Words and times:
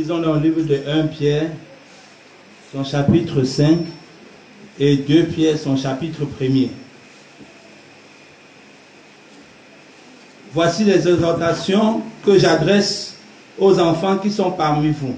Lisons 0.00 0.20
dans 0.20 0.32
le 0.32 0.40
livre 0.40 0.62
de 0.62 0.80
1 0.88 1.08
Pierre, 1.08 1.50
son 2.72 2.82
chapitre 2.82 3.42
5, 3.42 3.80
et 4.78 4.96
2 4.96 5.24
Pierre, 5.24 5.58
son 5.58 5.76
chapitre 5.76 6.22
1er. 6.40 6.70
Voici 10.54 10.84
les 10.84 11.06
exhortations 11.06 12.00
que 12.24 12.38
j'adresse 12.38 13.18
aux 13.58 13.78
enfants 13.78 14.16
qui 14.16 14.30
sont 14.30 14.52
parmi 14.52 14.88
vous. 14.88 15.14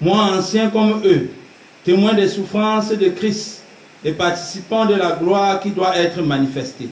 Moi, 0.00 0.16
ancien 0.16 0.70
comme 0.70 1.02
eux, 1.04 1.30
témoin 1.82 2.14
des 2.14 2.28
souffrances 2.28 2.90
de 2.90 3.08
Christ 3.08 3.62
et 4.04 4.12
participant 4.12 4.86
de 4.86 4.94
la 4.94 5.16
gloire 5.20 5.58
qui 5.58 5.70
doit 5.70 5.96
être 5.96 6.22
manifestée. 6.22 6.90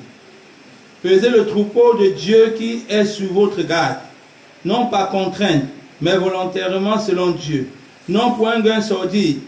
Faisez 1.00 1.30
le 1.30 1.46
troupeau 1.46 1.96
de 1.96 2.08
Dieu 2.08 2.54
qui 2.58 2.82
est 2.88 3.04
sous 3.04 3.32
votre 3.32 3.62
garde, 3.62 3.98
non 4.64 4.86
pas 4.86 5.04
contrainte, 5.04 5.62
mais 6.04 6.18
volontairement 6.18 6.98
selon 6.98 7.30
Dieu, 7.30 7.70
non 8.10 8.32
pour 8.32 8.46
un 8.48 8.60
gain 8.60 8.82
sordide, 8.82 9.38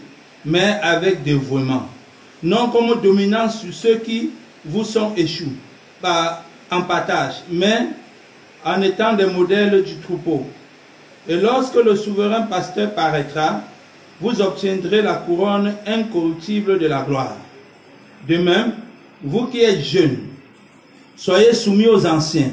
mais 0.43 0.79
avec 0.81 1.21
dévouement, 1.21 1.87
non 2.41 2.69
comme 2.69 2.99
dominant 2.99 3.47
sur 3.47 3.71
ceux 3.71 3.97
qui 3.97 4.31
vous 4.65 4.83
sont 4.83 5.13
échoués, 5.15 5.51
pas 6.01 6.43
en 6.71 6.81
partage, 6.81 7.35
mais 7.51 7.89
en 8.65 8.81
étant 8.81 9.13
des 9.13 9.27
modèles 9.27 9.83
du 9.83 9.97
troupeau. 9.97 10.47
Et 11.29 11.35
lorsque 11.35 11.75
le 11.75 11.95
souverain 11.95 12.41
pasteur 12.41 12.91
paraîtra, 12.95 13.61
vous 14.19 14.41
obtiendrez 14.41 15.03
la 15.03 15.13
couronne 15.13 15.75
incorruptible 15.85 16.79
de 16.79 16.87
la 16.87 17.03
gloire. 17.03 17.37
De 18.27 18.37
même, 18.37 18.73
vous 19.23 19.45
qui 19.45 19.59
êtes 19.61 19.83
jeunes, 19.83 20.21
soyez 21.15 21.53
soumis 21.53 21.87
aux 21.87 22.03
anciens, 22.07 22.49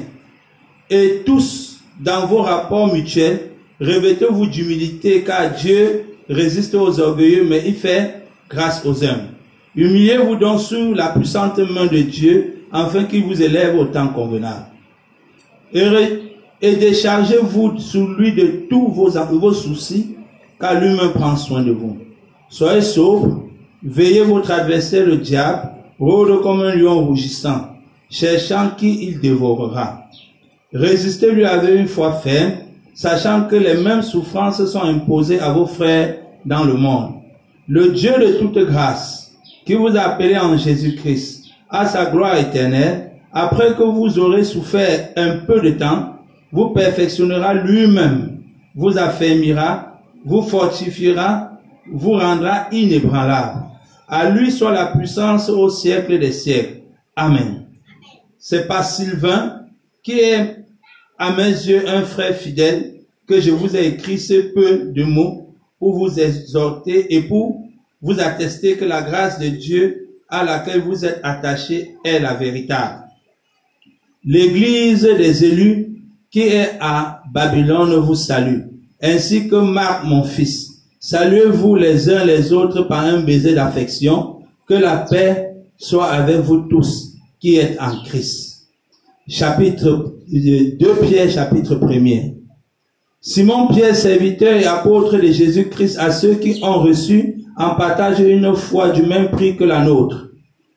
et 0.91 1.23
tous, 1.25 1.79
dans 1.99 2.27
vos 2.27 2.43
rapports 2.43 2.93
mutuels, 2.93 3.54
revêtez-vous 3.79 4.47
d'humilité, 4.47 5.23
car 5.23 5.51
Dieu 5.53 6.05
résiste 6.29 6.75
aux 6.75 6.99
orgueilleux, 6.99 7.45
mais 7.47 7.63
il 7.65 7.75
fait 7.75 8.23
grâce 8.49 8.85
aux 8.85 9.03
hommes. 9.03 9.27
Humiliez-vous 9.75 10.35
donc 10.37 10.61
sous 10.61 10.93
la 10.93 11.09
puissante 11.09 11.59
main 11.59 11.85
de 11.85 11.97
Dieu, 11.97 12.65
afin 12.71 13.03
qu'il 13.05 13.23
vous 13.23 13.41
élève 13.41 13.77
au 13.77 13.85
temps 13.85 14.07
convenable. 14.09 14.65
Et, 15.73 16.75
déchargez-vous 16.75 17.79
sous 17.79 18.07
lui 18.15 18.33
de 18.33 18.65
tous 18.69 18.87
vos, 18.87 19.53
soucis, 19.53 20.15
car 20.59 20.79
lui-même 20.79 21.11
prend 21.11 21.35
soin 21.35 21.61
de 21.61 21.71
vous. 21.71 21.97
Soyez 22.49 22.81
sobres, 22.81 23.43
veillez 23.83 24.21
votre 24.21 24.51
adversaire 24.51 25.05
le 25.05 25.17
diable, 25.17 25.69
rôde 25.99 26.41
comme 26.41 26.61
un 26.61 26.75
lion 26.75 27.05
rougissant, 27.05 27.75
cherchant 28.09 28.71
qui 28.77 29.05
il 29.05 29.19
dévorera. 29.19 30.05
Résistez-lui 30.73 31.45
avec 31.45 31.77
une 31.77 31.87
foi 31.87 32.13
ferme, 32.13 32.53
sachant 32.95 33.43
que 33.43 33.55
les 33.55 33.75
mêmes 33.75 34.01
souffrances 34.01 34.65
sont 34.65 34.81
imposées 34.81 35.39
à 35.39 35.51
vos 35.51 35.67
frères 35.67 36.15
dans 36.45 36.63
le 36.63 36.73
monde. 36.73 37.15
Le 37.67 37.91
Dieu 37.91 38.13
de 38.19 38.39
toute 38.39 38.57
grâce, 38.57 39.33
qui 39.65 39.73
vous 39.75 39.95
a 39.95 40.01
appelé 40.01 40.37
en 40.37 40.57
Jésus-Christ 40.57 41.45
à 41.69 41.85
sa 41.85 42.05
gloire 42.05 42.37
éternelle, 42.37 43.11
après 43.33 43.75
que 43.75 43.83
vous 43.83 44.17
aurez 44.17 44.43
souffert 44.45 45.09
un 45.17 45.37
peu 45.39 45.59
de 45.59 45.71
temps, 45.71 46.15
vous 46.51 46.69
perfectionnera 46.69 47.53
lui-même, 47.53 48.39
vous 48.75 48.97
affermira, 48.97 49.99
vous 50.23 50.41
fortifiera, 50.41 51.51
vous 51.91 52.13
rendra 52.13 52.67
inébranlable. 52.71 53.63
À 54.07 54.29
lui 54.29 54.51
soit 54.51 54.71
la 54.71 54.87
puissance 54.87 55.49
au 55.49 55.69
siècle 55.69 56.17
des 56.17 56.31
siècles. 56.31 56.83
Amen. 57.15 57.65
C'est 58.37 58.67
pas 58.67 58.83
Sylvain 58.83 59.61
qui 60.03 60.19
est 60.19 60.64
à 61.17 61.35
mes 61.35 61.49
yeux 61.49 61.87
un 61.87 62.03
frère 62.03 62.35
fidèle 62.35 62.95
que 63.27 63.39
je 63.39 63.51
vous 63.51 63.75
ai 63.75 63.87
écrit 63.87 64.19
ce 64.19 64.53
peu 64.53 64.91
de 64.93 65.03
mots 65.03 65.49
pour 65.79 65.97
vous 65.97 66.19
exhorter 66.19 67.13
et 67.15 67.21
pour 67.21 67.61
vous 68.01 68.19
attester 68.19 68.75
que 68.75 68.85
la 68.85 69.01
grâce 69.01 69.39
de 69.39 69.47
Dieu 69.47 70.09
à 70.29 70.43
laquelle 70.43 70.81
vous 70.81 71.05
êtes 71.05 71.19
attachés 71.23 71.95
est 72.03 72.19
la 72.19 72.33
véritable. 72.33 73.03
L'église 74.23 75.03
des 75.03 75.45
élus 75.45 76.01
qui 76.31 76.41
est 76.41 76.71
à 76.79 77.21
Babylone 77.31 77.95
vous 77.95 78.15
salue, 78.15 78.61
ainsi 79.01 79.47
que 79.47 79.55
Marc 79.55 80.03
mon 80.03 80.23
fils. 80.23 80.75
Saluez-vous 80.99 81.75
les 81.75 82.09
uns 82.09 82.25
les 82.25 82.51
autres 82.51 82.81
par 82.83 83.05
un 83.05 83.21
baiser 83.21 83.53
d'affection. 83.53 84.41
Que 84.67 84.73
la 84.73 84.97
paix 84.97 85.53
soit 85.77 86.07
avec 86.07 86.37
vous 86.37 86.61
tous 86.61 87.13
qui 87.39 87.57
êtes 87.57 87.79
en 87.79 88.03
Christ. 88.03 88.54
Chapitre 89.27 90.17
2 90.31 90.77
Pierre, 91.01 91.31
chapitre 91.31 91.77
1er. 91.77 92.35
Simon 93.19 93.69
Pierre, 93.69 93.95
serviteur 93.95 94.53
et 94.53 94.65
apôtre 94.65 95.17
de 95.17 95.31
Jésus-Christ 95.31 95.97
à 95.97 96.11
ceux 96.11 96.35
qui 96.35 96.59
ont 96.61 96.81
reçu 96.81 97.43
en 97.57 97.73
partage 97.73 98.19
une 98.19 98.53
foi 98.53 98.91
du 98.91 99.01
même 99.01 99.31
prix 99.31 99.57
que 99.57 99.63
la 99.63 99.83
nôtre, 99.83 100.29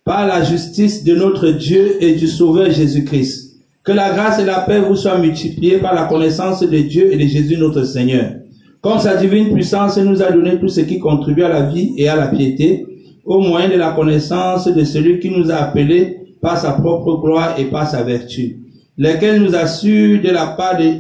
par 0.03 0.27
la 0.27 0.43
justice 0.43 1.05
de 1.05 1.15
notre 1.15 1.51
Dieu 1.51 2.03
et 2.03 2.15
du 2.15 2.27
Sauveur 2.27 2.71
Jésus-Christ. 2.71 3.59
Que 3.85 3.93
la 3.93 4.15
grâce 4.15 4.39
et 4.39 4.47
la 4.47 4.61
paix 4.61 4.81
vous 4.81 4.97
soient 4.97 5.19
multipliées 5.19 5.77
par 5.77 5.95
la 5.95 6.05
connaissance 6.05 6.63
de 6.63 6.79
Dieu 6.79 7.13
et 7.13 7.17
de 7.19 7.29
Jésus 7.29 7.59
notre 7.59 7.85
Seigneur. 7.85 8.33
Comme 8.81 8.99
sa 8.99 9.17
divine 9.17 9.53
puissance 9.53 9.99
nous 9.99 10.23
a 10.23 10.33
donné 10.33 10.59
tout 10.59 10.69
ce 10.69 10.81
qui 10.81 10.99
contribue 10.99 11.43
à 11.43 11.51
la 11.51 11.67
vie 11.67 11.93
et 11.99 12.09
à 12.09 12.17
la 12.17 12.29
piété, 12.29 12.87
au 13.27 13.41
moyen 13.41 13.69
de 13.69 13.77
la 13.77 13.91
connaissance 13.91 14.69
de 14.69 14.85
celui 14.85 15.21
qui 15.21 15.29
nous 15.29 15.51
a 15.51 15.57
appelés 15.57 16.18
par 16.41 16.59
sa 16.59 16.73
propre 16.73 17.21
gloire 17.21 17.59
et 17.59 17.65
par 17.65 17.89
sa 17.89 18.03
vertu, 18.03 18.59
lesquels 18.97 19.43
nous 19.43 19.55
assurent 19.55 20.23
de 20.23 20.31
la 20.31 20.47
part 20.47 20.79
de, 20.79 20.93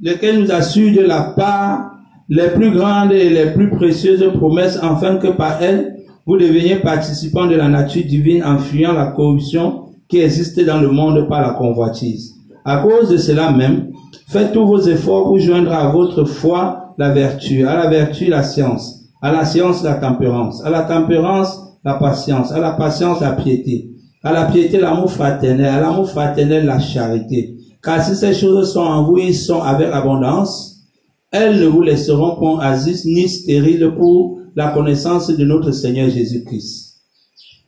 lesquels 0.00 0.40
nous 0.40 0.52
assurent 0.52 0.94
de 0.94 1.06
la 1.06 1.22
part 1.22 1.90
les 2.28 2.48
plus 2.48 2.70
grandes 2.70 3.12
et 3.12 3.28
les 3.28 3.46
plus 3.52 3.70
précieuses 3.70 4.24
promesses, 4.34 4.78
afin 4.80 5.16
que 5.16 5.28
par 5.28 5.60
elles, 5.62 5.96
vous 6.26 6.36
deveniez 6.36 6.76
participants 6.76 7.46
de 7.46 7.56
la 7.56 7.68
nature 7.68 8.04
divine 8.04 8.44
en 8.44 8.58
fuyant 8.58 8.92
la 8.92 9.06
corruption 9.06 9.86
qui 10.08 10.20
existe 10.20 10.64
dans 10.64 10.80
le 10.80 10.90
monde 10.90 11.28
par 11.28 11.40
la 11.40 11.50
convoitise. 11.50 12.34
À 12.64 12.78
cause 12.78 13.10
de 13.10 13.16
cela 13.16 13.50
même, 13.50 13.90
faites 14.28 14.52
tous 14.52 14.66
vos 14.66 14.80
efforts 14.80 15.24
pour 15.24 15.38
joindre 15.38 15.72
à 15.72 15.90
votre 15.90 16.24
foi 16.24 16.94
la 16.98 17.10
vertu, 17.10 17.66
à 17.66 17.74
la 17.74 17.88
vertu 17.88 18.26
la 18.26 18.42
science, 18.42 19.06
à 19.22 19.32
la 19.32 19.44
science 19.44 19.82
la 19.82 19.94
tempérance, 19.94 20.64
à 20.64 20.70
la 20.70 20.82
tempérance 20.82 21.58
la 21.84 21.94
patience, 21.94 22.52
à 22.52 22.60
la 22.60 22.72
patience 22.72 23.20
la 23.20 23.32
piété, 23.32 23.90
à 24.22 24.32
la 24.32 24.46
piété 24.46 24.78
l'amour 24.78 25.10
fraternel, 25.10 25.66
à 25.66 25.80
l'amour 25.80 26.10
fraternel 26.10 26.66
la 26.66 26.78
charité. 26.78 27.56
Car 27.82 28.04
si 28.04 28.14
ces 28.14 28.34
choses 28.34 28.72
sont 28.72 28.80
en 28.80 29.04
vous, 29.04 29.18
ils 29.18 29.34
sont 29.34 29.60
avec 29.60 29.88
abondance, 29.92 30.82
elles 31.30 31.60
ne 31.60 31.66
vous 31.66 31.82
laisseront 31.82 32.36
point 32.36 32.60
asis 32.60 33.04
ni 33.04 33.28
stériles 33.28 33.92
pour 33.96 34.38
la 34.56 34.68
connaissance 34.68 35.28
de 35.28 35.44
notre 35.44 35.70
Seigneur 35.70 36.10
Jésus-Christ. 36.10 36.96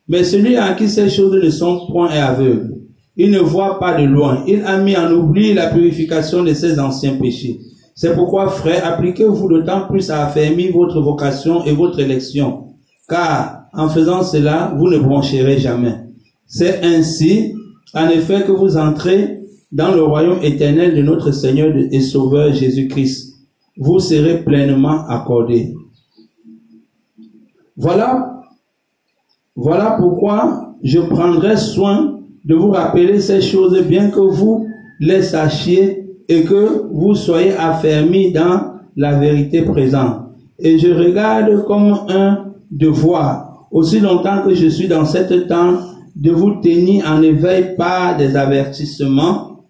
Mais 0.09 0.25
celui 0.25 0.57
à 0.57 0.75
qui 0.75 0.89
ces 0.89 1.09
choses 1.09 1.43
ne 1.43 1.49
sont 1.49 1.87
point 1.91 2.11
est 2.11 2.19
aveugle. 2.19 2.75
Il 3.17 3.31
ne 3.31 3.39
voit 3.39 3.79
pas 3.79 4.01
de 4.01 4.07
loin. 4.07 4.43
Il 4.47 4.63
a 4.63 4.79
mis 4.79 4.97
en 4.97 5.11
oubli 5.13 5.55
la 5.55 5.69
purification 5.69 6.43
de 6.43 6.53
ses 6.55 6.79
anciens 6.79 7.15
péchés. 7.17 7.61
C'est 7.95 8.15
pourquoi, 8.15 8.49
frères, 8.49 8.87
appliquez-vous 8.87 9.49
d'autant 9.49 9.87
plus 9.87 10.11
à 10.11 10.27
affermir 10.27 10.73
votre 10.73 11.01
vocation 11.01 11.65
et 11.65 11.73
votre 11.73 12.01
élection. 12.01 12.75
Car, 13.09 13.65
en 13.75 13.89
faisant 13.89 14.23
cela, 14.23 14.75
vous 14.77 14.89
ne 14.89 14.99
broncherez 14.99 15.59
jamais. 15.59 16.12
C'est 16.55 16.85
ainsi, 16.85 17.55
en 17.95 18.11
effet, 18.11 18.43
que 18.43 18.53
vous 18.53 18.77
entrez 18.77 19.41
dans 19.73 19.95
le 19.95 20.03
royaume 20.03 20.41
éternel 20.43 20.95
de 20.95 21.01
notre 21.01 21.31
Seigneur 21.31 21.75
et 21.75 22.01
Sauveur 22.01 22.53
Jésus-Christ. 22.53 23.39
Vous 23.79 23.99
serez 23.99 24.45
pleinement 24.45 25.07
accordés. 25.09 25.75
Voilà, 27.75 28.43
voilà 29.57 29.97
pourquoi 29.99 30.75
je 30.83 30.99
prendrai 30.99 31.57
soin 31.57 32.21
de 32.45 32.55
vous 32.55 32.71
rappeler 32.71 33.19
ces 33.19 33.41
choses, 33.41 33.83
bien 33.85 34.11
que 34.11 34.21
vous 34.21 34.67
les 35.01 35.23
sachiez 35.23 36.05
et 36.29 36.43
que 36.43 36.87
vous 36.93 37.15
soyez 37.15 37.55
affermis 37.57 38.31
dans 38.31 38.75
la 38.95 39.19
vérité 39.19 39.63
présente. 39.63 40.19
Et 40.59 40.79
je 40.79 40.93
regarde 40.93 41.65
comme 41.65 42.01
un 42.11 42.53
devoir, 42.71 43.69
aussi 43.71 44.01
longtemps 44.01 44.43
que 44.45 44.55
je 44.55 44.67
suis 44.67 44.87
dans 44.87 45.07
cette 45.07 45.49
temps, 45.49 45.79
de 46.15 46.31
vous 46.31 46.61
tenir 46.61 47.07
en 47.07 47.23
éveil 47.23 47.75
par 47.77 48.17
des 48.17 48.37
avertissements, 48.37 49.67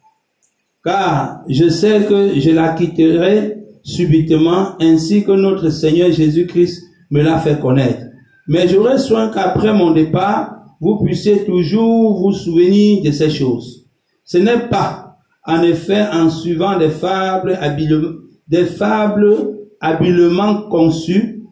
car 0.85 1.43
je 1.49 1.69
sais 1.69 2.05
que 2.09 2.39
je 2.39 2.50
la 2.50 2.71
quitterai 2.71 3.59
subitement, 3.83 4.77
ainsi 4.81 5.25
que 5.25 5.33
notre 5.33 5.71
Seigneur 5.71 6.11
Jésus-Christ 6.11 6.83
me 7.11 7.23
l'a 7.23 7.39
fait 7.39 7.61
connaître. 7.61 8.03
Mais 8.49 8.69
j'aurai 8.69 8.99
soin 8.99 9.29
qu'après 9.29 9.73
mon 9.73 9.93
départ, 9.93 10.56
vous 10.81 11.03
puissiez 11.05 11.44
toujours 11.44 12.21
vous 12.21 12.33
souvenir 12.33 13.03
de 13.05 13.11
ces 13.12 13.31
choses. 13.31 13.87
Ce 14.25 14.39
n'est 14.39 14.69
pas, 14.69 15.17
en 15.47 15.62
effet, 15.62 16.05
en 16.12 16.29
suivant 16.31 16.79
des 16.79 16.91
fables, 16.91 17.59
des 18.49 18.65
fables 18.67 19.59
habilement 19.81 20.62
conçues 20.69 21.44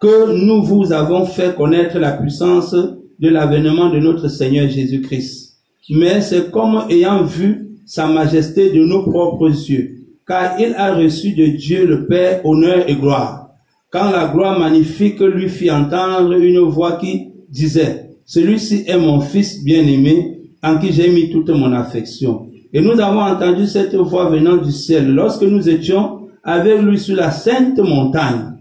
que 0.00 0.44
nous 0.44 0.62
vous 0.62 0.92
avons 0.92 1.26
fait 1.26 1.54
connaître 1.54 1.98
la 1.98 2.12
puissance 2.12 2.74
de 3.22 3.28
l'avènement 3.30 3.88
de 3.88 4.00
notre 4.00 4.28
Seigneur 4.28 4.68
Jésus-Christ. 4.68 5.56
Mais 5.88 6.20
c'est 6.20 6.50
comme 6.50 6.84
ayant 6.90 7.22
vu 7.22 7.78
sa 7.86 8.06
majesté 8.06 8.70
de 8.70 8.84
nos 8.84 9.04
propres 9.04 9.48
yeux 9.48 10.02
car 10.26 10.58
il 10.60 10.74
a 10.74 10.94
reçu 10.94 11.32
de 11.32 11.46
Dieu 11.46 11.86
le 11.86 12.06
Père 12.06 12.44
honneur 12.46 12.88
et 12.88 12.94
gloire. 12.94 13.50
Quand 13.90 14.10
la 14.10 14.28
gloire 14.28 14.58
magnifique 14.58 15.20
lui 15.20 15.48
fit 15.48 15.70
entendre 15.70 16.32
une 16.32 16.60
voix 16.60 16.92
qui 16.92 17.28
disait, 17.50 18.10
celui-ci 18.24 18.84
est 18.86 18.96
mon 18.96 19.20
fils 19.20 19.62
bien-aimé, 19.62 20.38
en 20.62 20.78
qui 20.78 20.92
j'ai 20.92 21.10
mis 21.10 21.30
toute 21.30 21.50
mon 21.50 21.72
affection. 21.72 22.46
Et 22.72 22.80
nous 22.80 22.98
avons 23.00 23.20
entendu 23.20 23.66
cette 23.66 23.94
voix 23.94 24.30
venant 24.30 24.56
du 24.56 24.70
ciel 24.70 25.12
lorsque 25.12 25.42
nous 25.42 25.68
étions 25.68 26.20
avec 26.42 26.80
lui 26.80 26.98
sur 26.98 27.16
la 27.16 27.30
sainte 27.30 27.78
montagne. 27.78 28.54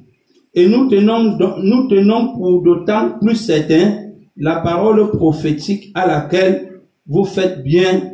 Et 0.54 0.68
nous 0.68 0.90
tenons, 0.90 1.38
nous 1.64 1.88
tenons 1.88 2.34
pour 2.34 2.62
d'autant 2.62 3.12
plus 3.22 3.36
certain 3.36 4.11
la 4.38 4.58
parole 4.58 5.12
prophétique 5.12 5.92
à 5.94 6.08
laquelle 6.08 6.82
vous 7.08 7.26
faites 7.26 7.64
bien 7.64 8.12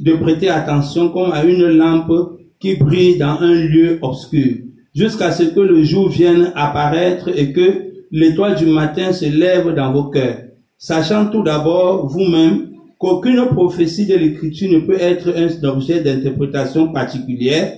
de 0.00 0.12
prêter 0.14 0.48
attention 0.48 1.08
comme 1.08 1.32
à 1.32 1.44
une 1.44 1.66
lampe 1.66 2.12
qui 2.60 2.76
brille 2.76 3.18
dans 3.18 3.38
un 3.40 3.54
lieu 3.54 3.98
obscur, 4.02 4.56
jusqu'à 4.94 5.32
ce 5.32 5.44
que 5.44 5.60
le 5.60 5.82
jour 5.84 6.08
vienne 6.08 6.52
apparaître 6.54 7.28
et 7.28 7.52
que 7.52 7.86
l'étoile 8.10 8.56
du 8.56 8.66
matin 8.66 9.12
se 9.12 9.26
lève 9.26 9.74
dans 9.74 9.92
vos 9.92 10.04
cœurs, 10.04 10.38
sachant 10.78 11.26
tout 11.26 11.42
d'abord 11.42 12.06
vous-même 12.06 12.70
qu'aucune 12.98 13.46
prophétie 13.46 14.06
de 14.06 14.14
l'Écriture 14.16 14.70
ne 14.72 14.80
peut 14.80 15.00
être 15.00 15.34
un 15.36 15.68
objet 15.68 16.02
d'interprétation 16.02 16.92
particulière, 16.92 17.72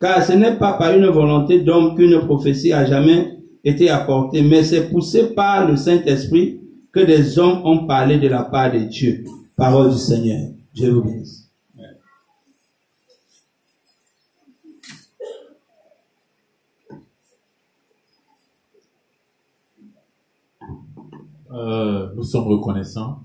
car 0.00 0.22
ce 0.22 0.32
n'est 0.32 0.56
pas 0.56 0.74
par 0.74 0.96
une 0.96 1.06
volonté 1.06 1.60
d'homme 1.60 1.94
qu'une 1.94 2.18
prophétie 2.20 2.72
a 2.72 2.84
jamais 2.84 3.38
été 3.64 3.90
apportée, 3.90 4.42
mais 4.42 4.62
c'est 4.62 4.90
poussé 4.90 5.34
par 5.34 5.68
le 5.68 5.76
Saint-Esprit 5.76 6.60
que 6.92 7.00
des 7.00 7.38
hommes 7.38 7.62
ont 7.64 7.86
parlé 7.86 8.18
de 8.18 8.28
la 8.28 8.44
part 8.44 8.72
de 8.72 8.78
Dieu. 8.78 9.24
Parole 9.56 9.90
du 9.90 9.98
Seigneur. 9.98 10.50
Je 10.74 10.86
vous 10.86 11.02
bénisse. 11.02 11.48
Euh, 21.50 22.12
nous 22.14 22.24
sommes 22.24 22.46
reconnaissants 22.46 23.24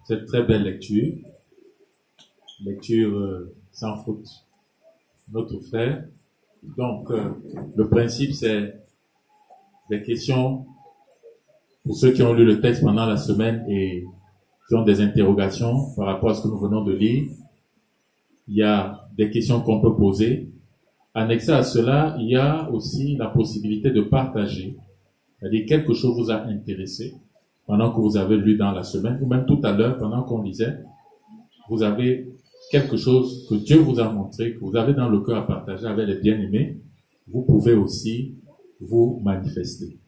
de 0.00 0.06
cette 0.06 0.26
très 0.26 0.42
belle 0.42 0.62
lecture, 0.62 1.14
lecture 2.64 3.16
euh, 3.16 3.54
sans 3.72 4.02
faute. 4.04 4.26
Notre 5.30 5.58
frère. 5.60 6.08
Donc, 6.62 7.10
euh, 7.10 7.34
le 7.76 7.88
principe, 7.88 8.32
c'est 8.32 8.82
des 9.90 10.02
questions 10.02 10.66
pour 11.88 11.96
ceux 11.96 12.12
qui 12.12 12.22
ont 12.22 12.34
lu 12.34 12.44
le 12.44 12.60
texte 12.60 12.82
pendant 12.82 13.06
la 13.06 13.16
semaine 13.16 13.64
et 13.66 14.04
qui 14.68 14.74
ont 14.74 14.82
des 14.82 15.00
interrogations 15.00 15.94
par 15.96 16.04
rapport 16.04 16.28
à 16.28 16.34
ce 16.34 16.42
que 16.42 16.48
nous 16.48 16.58
venons 16.58 16.84
de 16.84 16.92
lire. 16.92 17.30
Il 18.46 18.56
y 18.56 18.62
a 18.62 19.08
des 19.16 19.30
questions 19.30 19.62
qu'on 19.62 19.80
peut 19.80 19.96
poser. 19.96 20.50
Annexé 21.14 21.50
à 21.50 21.62
cela, 21.62 22.14
il 22.20 22.28
y 22.28 22.36
a 22.36 22.70
aussi 22.70 23.16
la 23.16 23.28
possibilité 23.28 23.90
de 23.90 24.02
partager. 24.02 24.76
C'est-à-dire 25.40 25.64
quelque 25.64 25.94
chose 25.94 26.14
vous 26.14 26.30
a 26.30 26.42
intéressé 26.42 27.14
pendant 27.66 27.90
que 27.90 28.02
vous 28.02 28.18
avez 28.18 28.36
lu 28.36 28.58
dans 28.58 28.72
la 28.72 28.82
semaine, 28.82 29.18
ou 29.22 29.26
même 29.26 29.46
tout 29.46 29.60
à 29.62 29.72
l'heure, 29.72 29.96
pendant 29.96 30.24
qu'on 30.24 30.42
lisait, 30.42 30.76
vous 31.70 31.82
avez 31.82 32.28
quelque 32.70 32.98
chose 32.98 33.46
que 33.48 33.54
Dieu 33.54 33.78
vous 33.78 33.98
a 33.98 34.12
montré, 34.12 34.52
que 34.52 34.60
vous 34.60 34.76
avez 34.76 34.92
dans 34.92 35.08
le 35.08 35.20
cœur 35.20 35.38
à 35.38 35.46
partager 35.46 35.86
avec 35.86 36.06
les 36.06 36.16
bien-aimés, 36.16 36.82
vous 37.26 37.44
pouvez 37.44 37.72
aussi 37.72 38.34
vous 38.78 39.22
manifester. 39.24 39.98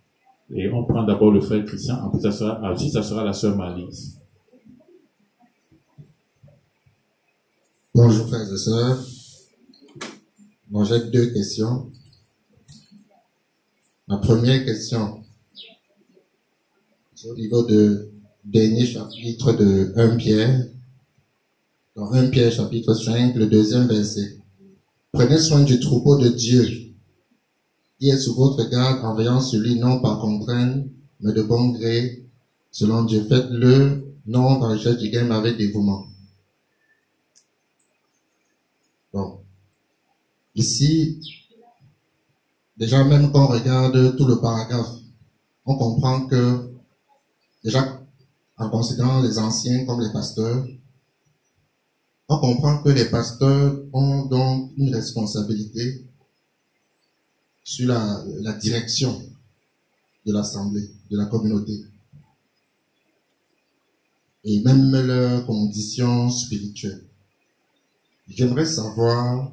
Et 0.52 0.69
on 0.69 0.85
prend 0.85 1.05
d'abord 1.05 1.31
le 1.31 1.41
frère 1.41 1.64
Christian, 1.64 1.97
ensuite 2.02 2.23
ça 2.23 2.32
sera, 2.32 2.61
ensuite 2.73 2.93
ça 2.93 3.02
sera 3.02 3.25
la 3.25 3.32
sœur 3.32 3.56
Malise. 3.56 4.19
Bonjour 7.94 8.26
frères 8.26 8.52
et 8.52 8.56
sœurs. 8.56 9.06
Bon, 10.69 10.85
j'ai 10.85 11.11
deux 11.11 11.32
questions. 11.32 11.91
La 14.08 14.17
première 14.17 14.64
question, 14.64 15.23
au 17.29 17.35
niveau 17.37 17.62
de 17.62 18.11
dernier 18.44 18.87
chapitre 18.87 19.53
de 19.53 19.93
1 19.94 20.17
Pierre, 20.17 20.67
dans 21.94 22.11
1 22.11 22.29
Pierre 22.31 22.50
chapitre 22.50 22.94
5, 22.94 23.37
le 23.37 23.46
deuxième 23.46 23.87
verset. 23.87 24.38
Prenez 25.12 25.38
soin 25.38 25.62
du 25.62 25.79
troupeau 25.79 26.19
de 26.19 26.29
Dieu, 26.29 26.90
qui 28.00 28.08
est 28.08 28.19
sous 28.19 28.35
votre 28.35 28.69
garde 28.69 29.05
en 29.05 29.14
veillant 29.14 29.41
sur 29.41 29.61
lui 29.61 29.79
non 29.79 30.00
par 30.00 30.19
contrainte, 30.20 30.87
mais 31.20 31.32
de 31.32 31.43
bon 31.43 31.69
gré, 31.69 32.26
selon 32.73 33.05
Dieu. 33.05 33.25
Faites-le 33.29 34.17
non 34.26 34.67
le 34.69 34.76
chef 34.76 34.99
du 34.99 35.11
game 35.11 35.31
avec 35.31 35.56
dévouement. 35.56 36.06
Bon. 39.12 39.41
Ici, 40.56 41.20
déjà 42.76 43.05
même 43.05 43.31
quand 43.31 43.44
on 43.44 43.49
regarde 43.49 44.17
tout 44.17 44.26
le 44.26 44.41
paragraphe, 44.41 44.96
on 45.64 45.76
comprend 45.76 46.26
que 46.26 46.70
Déjà, 47.62 48.00
en 48.56 48.70
considérant 48.70 49.20
les 49.20 49.38
anciens 49.38 49.85
comme 49.85 50.00
les 50.00 50.12
pasteurs, 50.12 50.67
on 52.29 52.38
comprend 52.38 52.82
que 52.82 52.88
les 52.88 53.05
pasteurs 53.06 53.82
ont 53.93 54.26
donc 54.26 54.73
une 54.76 54.94
responsabilité 54.94 56.06
sur 57.65 57.89
la, 57.89 58.53
direction 58.55 59.23
de 60.27 60.33
l'assemblée, 60.33 60.91
de 61.11 61.17
la 61.17 61.27
communauté. 61.27 61.85
Et 64.45 64.61
même 64.61 64.91
leurs 64.91 65.45
conditions 65.47 66.31
spirituelles. 66.31 67.05
J'aimerais 68.29 68.67
savoir 68.67 69.51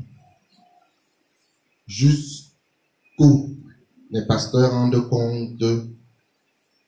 jusqu'où 1.88 3.58
les 4.12 4.26
pasteurs 4.26 4.72
rendent 4.72 5.10
compte 5.10 5.64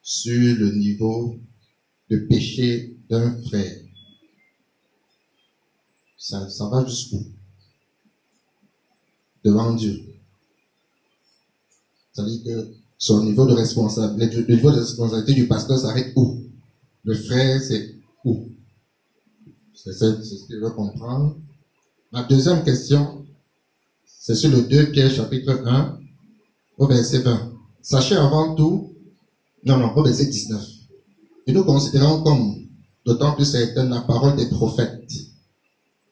sur 0.02 0.58
le 0.58 0.72
niveau 0.72 1.38
de 2.10 2.18
péché 2.18 2.96
d'un 3.10 3.42
frère. 3.44 3.82
Ça, 6.18 6.50
ça 6.50 6.68
va 6.70 6.86
jusqu'où? 6.86 7.26
Devant 9.44 9.74
Dieu. 9.74 10.19
C'est-à-dire 12.20 12.44
que 12.44 12.72
son 12.98 13.24
niveau 13.24 13.46
de 13.46 13.54
responsabilité, 13.54 14.42
le 14.42 14.56
niveau 14.56 14.72
de 14.72 14.80
responsabilité 14.80 15.34
du 15.34 15.48
pasteur 15.48 15.80
s'arrête 15.80 16.12
où? 16.16 16.44
Le 17.04 17.14
frère, 17.14 17.62
c'est 17.62 17.96
où? 18.26 18.50
C'est 19.74 19.94
ce 19.94 20.48
que 20.48 20.56
je 20.56 20.58
veux 20.58 20.72
comprendre. 20.72 21.38
Ma 22.12 22.24
deuxième 22.24 22.64
question, 22.64 23.26
c'est 24.06 24.36
sur 24.36 24.52
le 24.52 24.64
2 24.64 24.92
Pierre 24.92 25.10
chapitre 25.10 25.62
1 25.66 25.98
au 26.78 26.88
verset 26.88 27.20
20. 27.20 27.54
Sachez 27.82 28.16
avant 28.16 28.56
tout 28.56 28.94
non, 29.64 29.78
non, 29.78 29.94
au 29.96 30.04
verset 30.04 30.26
19. 30.26 30.62
Et 31.48 31.54
nous 31.54 31.64
considérons 31.64 32.22
comme 32.24 32.68
d'autant 33.06 33.34
plus 33.34 33.46
certaine 33.46 33.90
la 33.90 34.02
parole 34.02 34.36
des 34.36 34.48
prophètes. 34.50 35.12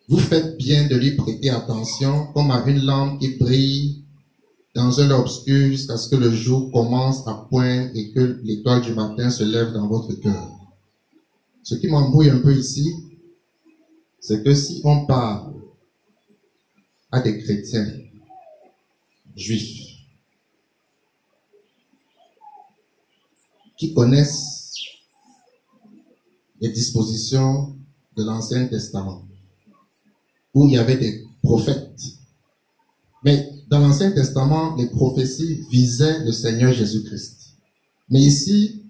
Vous 0.10 0.20
faites 0.20 0.58
bien 0.58 0.88
de 0.88 0.96
lui 0.96 1.16
prêter 1.16 1.50
attention 1.50 2.28
comme 2.34 2.52
à 2.52 2.64
une 2.66 2.82
lampe 2.86 3.20
qui 3.20 3.38
brille 3.38 4.04
dans 4.78 5.00
un 5.00 5.10
obscur 5.10 5.72
jusqu'à 5.72 5.98
ce 5.98 6.08
que 6.08 6.16
le 6.16 6.32
jour 6.32 6.72
commence 6.72 7.28
à 7.28 7.34
poindre 7.50 7.90
et 7.96 8.12
que 8.12 8.40
l'étoile 8.44 8.84
du 8.84 8.94
matin 8.94 9.32
se 9.32 9.44
lève 9.44 9.72
dans 9.74 9.88
votre 9.88 10.14
cœur. 10.14 10.52
Ce 11.64 11.74
qui 11.74 11.88
m'embrouille 11.88 12.30
un 12.30 12.38
peu 12.38 12.56
ici, 12.56 12.94
c'est 14.20 14.44
que 14.44 14.54
si 14.54 14.82
on 14.84 15.08
parle 15.08 15.56
à 17.12 17.22
des 17.22 17.40
chrétiens 17.40 17.92
juifs, 19.36 19.96
qui 23.78 23.96
connaissent 23.96 24.76
les 26.62 26.70
dispositions 26.70 27.76
de 28.16 28.24
l'Ancien 28.24 28.68
Testament, 28.68 29.26
où 30.54 30.68
il 30.68 30.74
y 30.74 30.78
avait 30.78 30.98
des 30.98 31.24
prophètes. 31.42 32.00
Mais 33.24 33.57
dans 33.68 33.80
l'Ancien 33.80 34.12
Testament, 34.12 34.76
les 34.76 34.88
prophéties 34.88 35.66
visaient 35.70 36.24
le 36.24 36.32
Seigneur 36.32 36.72
Jésus-Christ. 36.72 37.56
Mais 38.10 38.22
ici, 38.22 38.84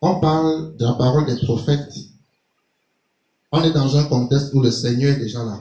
on 0.00 0.20
parle 0.20 0.76
de 0.76 0.84
la 0.84 0.92
parole 0.92 1.26
des 1.26 1.36
prophètes. 1.36 1.92
On 3.50 3.62
est 3.62 3.72
dans 3.72 3.96
un 3.96 4.04
contexte 4.04 4.54
où 4.54 4.60
le 4.60 4.70
Seigneur 4.70 5.16
est 5.16 5.20
déjà 5.20 5.42
là. 5.44 5.60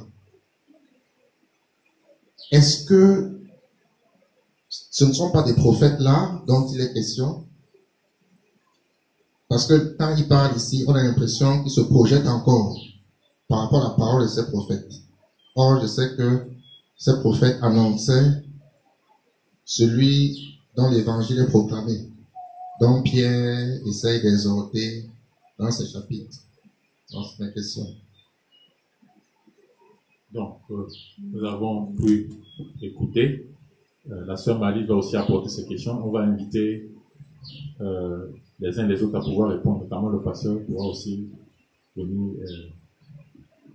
Est-ce 2.51 2.85
que 2.85 3.39
ce 4.69 5.05
ne 5.05 5.13
sont 5.13 5.31
pas 5.31 5.41
des 5.41 5.53
prophètes 5.53 5.99
là 5.99 6.43
dont 6.47 6.67
il 6.71 6.81
est 6.81 6.93
question? 6.93 7.47
Parce 9.49 9.65
que 9.65 9.95
quand 9.97 10.15
il 10.15 10.27
parle 10.27 10.55
ici, 10.55 10.85
on 10.87 10.93
a 10.93 11.03
l'impression 11.03 11.63
qu'il 11.63 11.71
se 11.71 11.81
projette 11.81 12.27
encore 12.27 12.77
par 13.47 13.61
rapport 13.61 13.85
à 13.85 13.89
la 13.89 13.95
parole 13.95 14.23
de 14.23 14.27
ces 14.27 14.45
prophètes. 14.47 14.91
Or, 15.55 15.81
je 15.81 15.87
sais 15.87 16.15
que 16.15 16.54
ces 16.97 17.19
prophètes 17.19 17.57
annonçaient 17.61 18.43
celui 19.63 20.59
dont 20.75 20.89
l'évangile 20.89 21.39
est 21.39 21.47
proclamé, 21.47 22.09
dont 22.79 23.01
Pierre 23.01 23.81
essaye 23.87 24.21
d'exhorter 24.21 25.05
dans 25.57 25.71
ses 25.71 25.87
chapitres. 25.87 26.37
c'est 27.07 27.39
ma 27.39 27.49
question. 27.51 27.85
Donc, 30.31 30.57
euh, 30.69 30.85
nous 31.31 31.43
avons 31.45 31.93
pu 31.93 32.29
écouter. 32.81 33.47
Euh, 34.11 34.25
la 34.25 34.35
sœur 34.35 34.59
Marie 34.59 34.83
va 34.83 34.95
aussi 34.95 35.15
apporter 35.15 35.47
ses 35.49 35.65
questions. 35.65 36.05
On 36.05 36.11
va 36.11 36.21
inviter 36.21 36.91
euh, 37.79 38.27
les 38.59 38.77
uns 38.77 38.85
les 38.85 39.01
autres 39.01 39.15
à 39.15 39.21
pouvoir 39.21 39.49
répondre, 39.51 39.83
notamment 39.83 40.09
le 40.09 40.19
pasteur 40.19 40.61
pourra 40.65 40.87
aussi 40.87 41.29
venir 41.95 42.33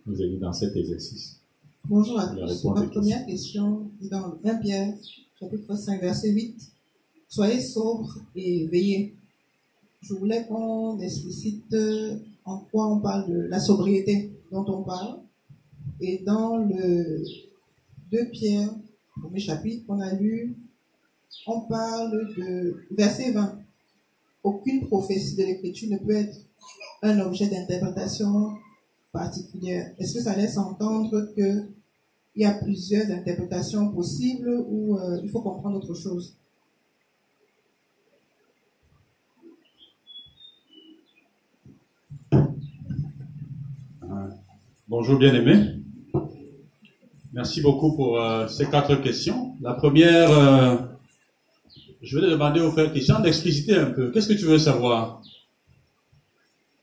nous 0.06 0.22
aider 0.22 0.36
dans 0.36 0.52
cet 0.52 0.76
exercice. 0.76 1.39
Bonjour 1.88 2.20
à 2.20 2.28
tous. 2.28 2.64
Ma 2.66 2.82
première 2.86 3.26
question 3.26 3.90
est 4.02 4.08
dans 4.08 4.38
1 4.44 4.54
Pierre, 4.56 4.94
chapitre 5.40 5.74
5, 5.74 6.00
verset 6.00 6.30
8. 6.30 6.56
Soyez 7.28 7.60
sobres 7.60 8.16
et 8.36 8.68
veillez. 8.68 9.16
Je 10.00 10.14
voulais 10.14 10.46
qu'on 10.46 11.00
explicite 11.00 11.74
en 12.44 12.58
quoi 12.70 12.86
on 12.92 13.00
parle 13.00 13.28
de 13.28 13.40
la 13.40 13.58
sobriété 13.58 14.30
dont 14.52 14.64
on 14.68 14.84
parle. 14.84 15.18
Et 16.00 16.18
dans 16.18 16.58
le 16.58 17.24
2 18.12 18.30
Pierre, 18.30 18.70
premier 19.20 19.40
chapitre 19.40 19.84
qu'on 19.86 20.00
a 20.00 20.14
lu, 20.14 20.56
on 21.46 21.62
parle 21.62 22.28
de 22.36 22.76
verset 22.92 23.32
20. 23.32 23.58
Aucune 24.44 24.86
prophétie 24.86 25.34
de 25.34 25.42
l'écriture 25.42 25.90
ne 25.90 25.98
peut 25.98 26.14
être 26.14 26.38
un 27.02 27.18
objet 27.20 27.48
d'interprétation 27.48 28.52
particulière. 29.12 29.92
Est-ce 29.98 30.14
que 30.14 30.20
ça 30.20 30.36
laisse 30.36 30.56
entendre 30.56 31.32
qu'il 31.34 31.68
y 32.36 32.44
a 32.44 32.52
plusieurs 32.52 33.10
interprétations 33.10 33.90
possibles 33.90 34.64
ou 34.68 34.96
euh, 34.96 35.20
il 35.22 35.30
faut 35.30 35.42
comprendre 35.42 35.78
autre 35.78 35.94
chose? 35.94 36.36
Bonjour 44.88 45.20
bien-aimés. 45.20 45.76
Merci 47.32 47.60
beaucoup 47.60 47.94
pour 47.94 48.20
euh, 48.20 48.48
ces 48.48 48.66
quatre 48.66 48.96
questions. 48.96 49.54
La 49.60 49.74
première, 49.74 50.30
euh, 50.32 50.76
je 52.02 52.18
vais 52.18 52.28
demander 52.28 52.60
au 52.60 52.72
frère 52.72 52.90
Christian 52.90 53.20
d'expliciter 53.20 53.76
un 53.76 53.92
peu. 53.92 54.10
Qu'est-ce 54.10 54.28
que 54.28 54.38
tu 54.38 54.46
veux 54.46 54.58
savoir? 54.58 55.22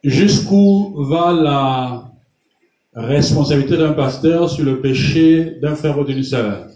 Jusqu'où 0.06 1.04
va 1.04 1.34
la 1.34 2.17
responsabilité 3.06 3.78
d'un 3.78 3.94
pasteur 3.94 4.50
sur 4.50 4.66
le 4.66 4.82
péché 4.82 5.58
d'un 5.62 5.76
frère 5.76 5.98
ou 6.00 6.04
d'une 6.04 6.24
sœur 6.24 6.68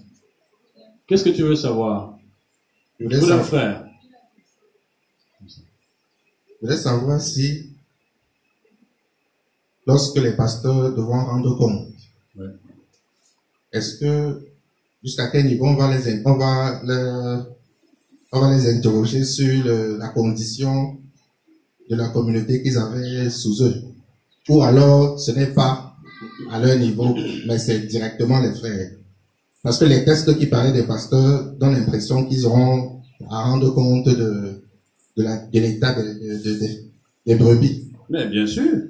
Qu'est-ce 1.08 1.26
que 1.26 1.30
tu 1.30 1.44
veux 1.44 1.56
savoir? 1.56 2.18
Je 3.00 3.06
voulais 3.06 3.20
savoir, 3.20 3.46
frère. 3.46 3.86
Je 5.46 6.62
voulais 6.62 6.78
savoir 6.78 7.20
si, 7.20 7.72
lorsque 9.86 10.18
les 10.18 10.32
pasteurs 10.32 10.94
devront 10.96 11.26
rendre 11.26 11.58
compte 11.58 11.92
est-ce 13.74 13.98
que 13.98 14.42
jusqu'à 15.04 15.28
quel 15.28 15.46
niveau 15.46 15.66
on 15.66 15.76
va 15.76 15.96
les, 15.96 16.22
on 16.26 16.38
va 16.38 16.82
on 18.34 18.40
va 18.40 18.56
les 18.56 18.70
interroger 18.70 19.24
sur 19.24 19.66
la 19.98 20.10
condition 20.10 20.98
de 21.90 21.96
la 21.96 22.10
communauté 22.10 22.62
qu'ils 22.62 22.78
avaient 22.78 23.30
sous 23.30 23.64
eux? 23.64 23.82
Ou 24.50 24.62
alors 24.62 25.20
ce 25.20 25.32
n'est 25.32 25.54
pas 25.54 25.91
à 26.50 26.60
leur 26.60 26.78
niveau, 26.78 27.16
mais 27.48 27.58
c'est 27.58 27.80
directement 27.88 28.40
les 28.40 28.54
frères. 28.54 28.92
Parce 29.64 29.78
que 29.78 29.86
les 29.86 30.04
textes 30.04 30.38
qui 30.40 30.48
parlaient 30.48 30.72
des 30.72 30.88
pasteurs 30.88 31.54
donnent 31.60 31.76
l'impression 31.76 32.26
qu'ils 32.26 32.46
auront 32.46 33.02
à 33.30 33.44
rendre 33.44 33.70
compte 33.74 34.08
de, 34.08 34.64
de 35.18 35.60
l'état 35.60 35.96
des 37.26 37.36
brebis. 37.36 37.92
Mais 38.10 38.28
bien 38.28 38.48
sûr. 38.48 38.88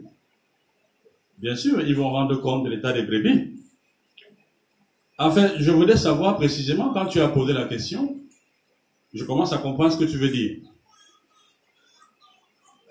Bien 1.39 1.55
sûr, 1.55 1.81
ils 1.81 1.95
vont 1.95 2.09
rendre 2.09 2.39
compte 2.41 2.63
de 2.65 2.69
l'état 2.69 2.93
des 2.93 3.03
brebis. 3.03 3.51
Enfin, 5.17 5.51
je 5.59 5.71
voulais 5.71 5.97
savoir 5.97 6.37
précisément, 6.37 6.93
quand 6.93 7.05
tu 7.07 7.19
as 7.19 7.27
posé 7.27 7.53
la 7.53 7.65
question, 7.65 8.15
je 9.13 9.23
commence 9.25 9.51
à 9.53 9.57
comprendre 9.57 9.91
ce 9.91 9.97
que 9.97 10.05
tu 10.05 10.17
veux 10.17 10.29
dire. 10.29 10.57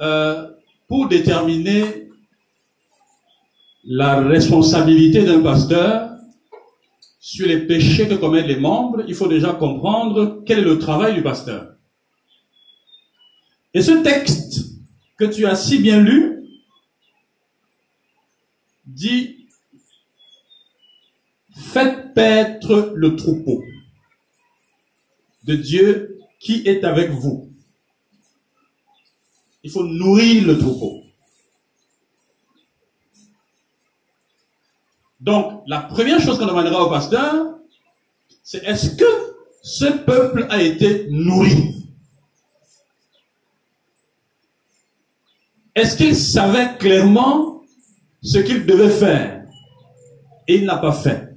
Euh, 0.01 0.51
pour 0.87 1.09
déterminer 1.09 2.10
la 3.85 4.21
responsabilité 4.21 5.25
d'un 5.25 5.41
pasteur 5.41 6.11
sur 7.19 7.47
les 7.47 7.67
péchés 7.67 8.09
que 8.09 8.15
commettent 8.15 8.47
les 8.47 8.59
membres, 8.59 9.05
il 9.07 9.15
faut 9.15 9.29
déjà 9.29 9.53
comprendre 9.53 10.43
quel 10.47 10.61
est 10.61 10.65
le 10.65 10.79
travail 10.79 11.15
du 11.15 11.23
pasteur. 11.23 11.75
Et 13.73 13.83
ce 13.83 13.93
texte 14.03 14.65
que 15.17 15.27
tu 15.27 15.47
as 15.47 15.55
si 15.55 15.79
bien 15.79 16.01
lu 16.01 16.43
dit 18.87 19.37
Faites 21.55 22.15
paître 22.15 22.93
le 22.97 23.17
troupeau 23.17 23.63
de 25.45 25.55
Dieu 25.55 26.19
qui 26.41 26.63
est 26.67 26.85
avec 26.85 27.11
vous. 27.11 27.53
Il 29.63 29.71
faut 29.71 29.85
nourrir 29.85 30.47
le 30.47 30.59
troupeau. 30.59 31.00
Donc, 35.21 35.63
la 35.67 35.81
première 35.81 36.21
chose 36.21 36.39
qu'on 36.39 36.47
demandera 36.47 36.85
au 36.85 36.91
pasteur, 36.91 37.59
c'est 38.43 38.65
est-ce 38.65 38.97
que 38.97 39.05
ce 39.63 39.85
peuple 39.85 40.47
a 40.49 40.63
été 40.63 41.09
nourri? 41.11 41.75
Est-ce 45.75 45.97
qu'il 45.97 46.17
savait 46.17 46.77
clairement 46.79 47.63
ce 48.23 48.39
qu'il 48.39 48.67
devait 48.67 48.91
faire? 48.91 49.47
Et 50.49 50.57
il 50.57 50.65
n'a 50.65 50.79
pas 50.79 50.93
fait. 50.93 51.29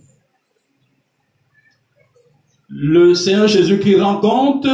Le 2.69 3.13
Seigneur 3.13 3.47
Jésus-Christ 3.47 4.01
rend 4.01 4.19
compte 4.19 4.67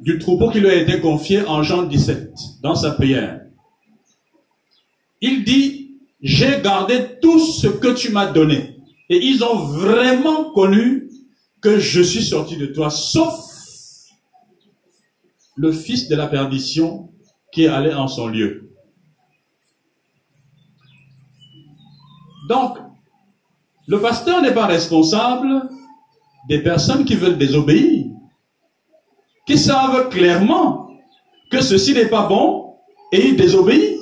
du 0.00 0.18
troupeau 0.18 0.50
qui 0.50 0.60
lui 0.60 0.70
a 0.70 0.74
été 0.74 1.00
confié 1.00 1.42
en 1.42 1.62
Jean 1.62 1.82
17, 1.82 2.32
dans 2.62 2.76
sa 2.76 2.92
prière. 2.92 3.42
Il 5.20 5.44
dit, 5.44 5.85
j'ai 6.20 6.60
gardé 6.62 7.18
tout 7.20 7.38
ce 7.38 7.66
que 7.66 7.94
tu 7.94 8.10
m'as 8.10 8.26
donné. 8.26 8.76
Et 9.08 9.18
ils 9.24 9.44
ont 9.44 9.56
vraiment 9.56 10.52
connu 10.52 11.10
que 11.60 11.78
je 11.78 12.00
suis 12.00 12.24
sorti 12.24 12.56
de 12.56 12.66
toi, 12.66 12.90
sauf 12.90 13.34
le 15.56 15.72
fils 15.72 16.08
de 16.08 16.16
la 16.16 16.26
perdition 16.26 17.10
qui 17.52 17.64
est 17.64 17.68
allé 17.68 17.92
en 17.92 18.08
son 18.08 18.28
lieu. 18.28 18.70
Donc, 22.48 22.78
le 23.88 24.00
pasteur 24.00 24.42
n'est 24.42 24.54
pas 24.54 24.66
responsable 24.66 25.68
des 26.48 26.60
personnes 26.60 27.04
qui 27.04 27.14
veulent 27.14 27.38
désobéir, 27.38 28.06
qui 29.46 29.58
savent 29.58 30.08
clairement 30.10 30.90
que 31.50 31.60
ceci 31.60 31.94
n'est 31.94 32.08
pas 32.08 32.26
bon 32.26 32.74
et 33.12 33.28
ils 33.28 33.36
désobéissent. 33.36 33.95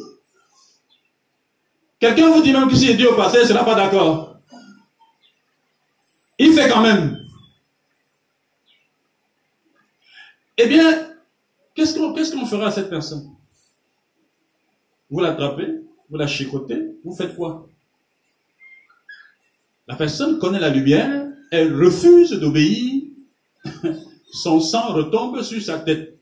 Quelqu'un 2.04 2.28
vous 2.28 2.42
dit 2.42 2.52
même 2.52 2.68
que 2.68 2.76
si 2.76 2.94
Dieu 2.94 3.10
au 3.10 3.16
passé, 3.16 3.38
il 3.38 3.44
ne 3.44 3.48
sera 3.48 3.64
pas 3.64 3.74
d'accord. 3.74 4.36
Il 6.38 6.52
fait 6.52 6.68
quand 6.68 6.82
même. 6.82 7.18
Eh 10.58 10.66
bien, 10.66 11.08
qu'est-ce 11.74 11.94
qu'on 11.94 12.44
fera 12.44 12.66
à 12.66 12.70
cette 12.72 12.90
personne? 12.90 13.30
Vous 15.08 15.20
l'attrapez, 15.20 15.80
vous 16.10 16.18
la 16.18 16.26
chicotez, 16.26 16.94
vous 17.02 17.16
faites 17.16 17.36
quoi? 17.36 17.66
La 19.88 19.96
personne 19.96 20.38
connaît 20.38 20.60
la 20.60 20.68
lumière, 20.68 21.26
elle 21.50 21.74
refuse 21.74 22.32
d'obéir, 22.32 23.04
son 24.30 24.60
sang 24.60 24.92
retombe 24.92 25.40
sur 25.40 25.62
sa 25.62 25.78
tête. 25.78 26.20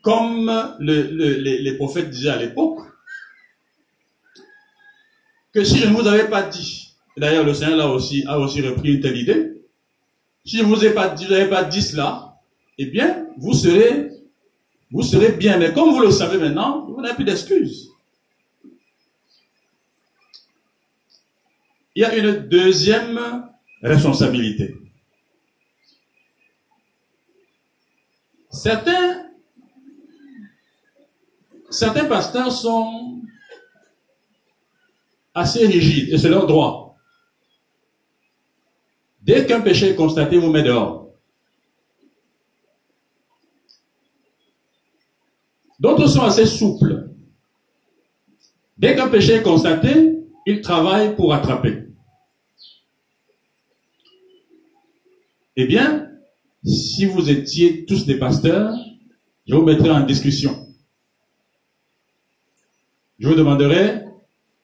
Comme 0.00 0.76
les, 0.78 1.74
prophètes 1.76 2.10
disaient 2.10 2.30
à 2.30 2.36
l'époque, 2.36 2.89
que 5.52 5.64
si 5.64 5.78
je 5.78 5.88
ne 5.88 5.94
vous 5.94 6.06
avais 6.06 6.28
pas 6.28 6.42
dit, 6.42 6.94
d'ailleurs 7.16 7.44
le 7.44 7.54
Seigneur 7.54 7.80
a 7.80 7.92
aussi, 7.92 8.24
a 8.26 8.38
aussi 8.38 8.60
repris 8.62 8.94
une 8.94 9.00
telle 9.00 9.16
idée, 9.16 9.62
si 10.44 10.58
je 10.58 10.62
ne 10.62 10.68
vous 10.68 10.84
ai 10.84 10.94
pas 10.94 11.08
dit, 11.08 11.26
pas 11.48 11.64
dit 11.64 11.82
cela, 11.82 12.36
eh 12.78 12.86
bien, 12.86 13.26
vous 13.36 13.52
serez, 13.52 14.10
vous 14.90 15.02
serez 15.02 15.32
bien. 15.32 15.58
Mais 15.58 15.72
comme 15.72 15.90
vous 15.90 16.00
le 16.00 16.10
savez 16.10 16.38
maintenant, 16.38 16.86
vous 16.86 17.00
n'avez 17.00 17.14
plus 17.14 17.24
d'excuses. 17.24 17.90
il 21.94 22.02
y 22.02 22.04
a 22.04 22.16
une 22.16 22.48
deuxième 22.48 23.48
responsabilité. 23.82 24.74
Certains, 28.50 29.26
certains 31.68 32.06
pasteurs 32.06 32.52
sont 32.52 33.09
assez 35.34 35.66
rigides, 35.66 36.12
et 36.12 36.18
c'est 36.18 36.28
leur 36.28 36.46
droit. 36.46 36.96
Dès 39.22 39.46
qu'un 39.46 39.60
péché 39.60 39.90
est 39.90 39.94
constaté, 39.94 40.38
vous 40.38 40.50
mettez 40.50 40.68
dehors. 40.68 41.12
D'autres 45.78 46.08
sont 46.08 46.22
assez 46.22 46.46
souples. 46.46 47.10
Dès 48.76 48.96
qu'un 48.96 49.08
péché 49.08 49.34
est 49.34 49.42
constaté, 49.42 50.18
il 50.46 50.60
travaille 50.60 51.16
pour 51.16 51.32
attraper. 51.32 51.86
Eh 55.56 55.66
bien, 55.66 56.10
si 56.64 57.04
vous 57.06 57.30
étiez 57.30 57.84
tous 57.84 58.06
des 58.06 58.18
pasteurs, 58.18 58.74
je 59.46 59.54
vous 59.54 59.62
mettrai 59.62 59.90
en 59.90 60.00
discussion. 60.00 60.66
Je 63.18 63.28
vous 63.28 63.34
demanderai 63.34 64.09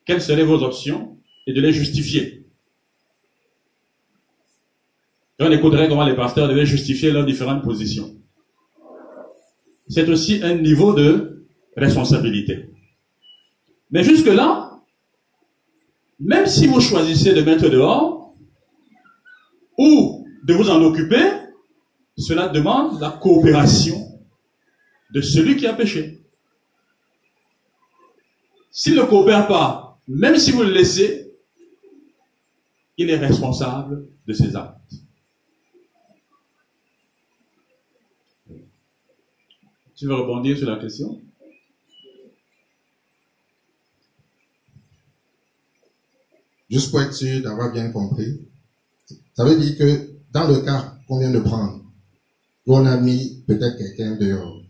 quelles 0.07 0.21
seraient 0.21 0.43
vos 0.43 0.63
options 0.63 1.17
et 1.45 1.53
de 1.53 1.61
les 1.61 1.73
justifier? 1.73 2.45
on 5.39 5.51
écouterait 5.51 5.87
comment 5.87 6.03
les 6.05 6.15
pasteurs 6.15 6.47
devaient 6.47 6.65
justifier 6.65 7.11
leurs 7.11 7.25
différentes 7.25 7.63
positions. 7.63 8.15
C'est 9.87 10.09
aussi 10.09 10.41
un 10.41 10.55
niveau 10.55 10.93
de 10.93 11.45
responsabilité. 11.75 12.71
Mais 13.91 14.03
jusque-là, 14.03 14.81
même 16.19 16.47
si 16.47 16.65
vous 16.65 16.81
choisissez 16.81 17.33
de 17.33 17.41
mettre 17.41 17.69
dehors 17.69 18.33
ou 19.77 20.25
de 20.43 20.53
vous 20.55 20.71
en 20.71 20.81
occuper, 20.81 21.23
cela 22.17 22.47
demande 22.47 22.99
la 22.99 23.11
coopération 23.11 24.19
de 25.13 25.21
celui 25.21 25.55
qui 25.55 25.67
a 25.67 25.73
péché. 25.73 26.19
S'il 28.71 28.95
ne 28.95 29.03
coopère 29.03 29.47
pas, 29.47 29.86
même 30.07 30.37
si 30.37 30.51
vous 30.51 30.63
le 30.63 30.71
laissez, 30.71 31.33
il 32.97 33.09
est 33.09 33.17
responsable 33.17 34.07
de 34.25 34.33
ses 34.33 34.55
actes. 34.55 34.93
Tu 39.95 40.05
veux 40.05 40.15
rebondir 40.15 40.57
sur 40.57 40.69
la 40.69 40.77
question? 40.77 41.21
Juste 46.69 46.91
pour 46.91 47.01
être 47.01 47.13
sûr 47.13 47.41
d'avoir 47.41 47.71
bien 47.71 47.91
compris, 47.91 48.41
ça 49.33 49.45
veut 49.45 49.57
dire 49.57 49.77
que 49.77 50.11
dans 50.31 50.47
le 50.47 50.61
cas 50.61 50.97
qu'on 51.07 51.19
vient 51.19 51.31
de 51.31 51.39
prendre, 51.39 51.83
où 52.65 52.75
on 52.75 52.85
a 52.85 52.97
mis 52.97 53.43
peut-être 53.47 53.77
quelqu'un 53.77 54.17
dehors, 54.17 54.61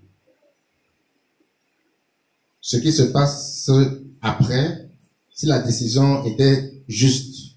ce 2.62 2.78
qui 2.78 2.92
se 2.92 3.04
passe 3.04 3.70
après, 4.22 4.87
si 5.38 5.46
la 5.46 5.60
décision 5.60 6.26
était 6.26 6.74
juste, 6.88 7.54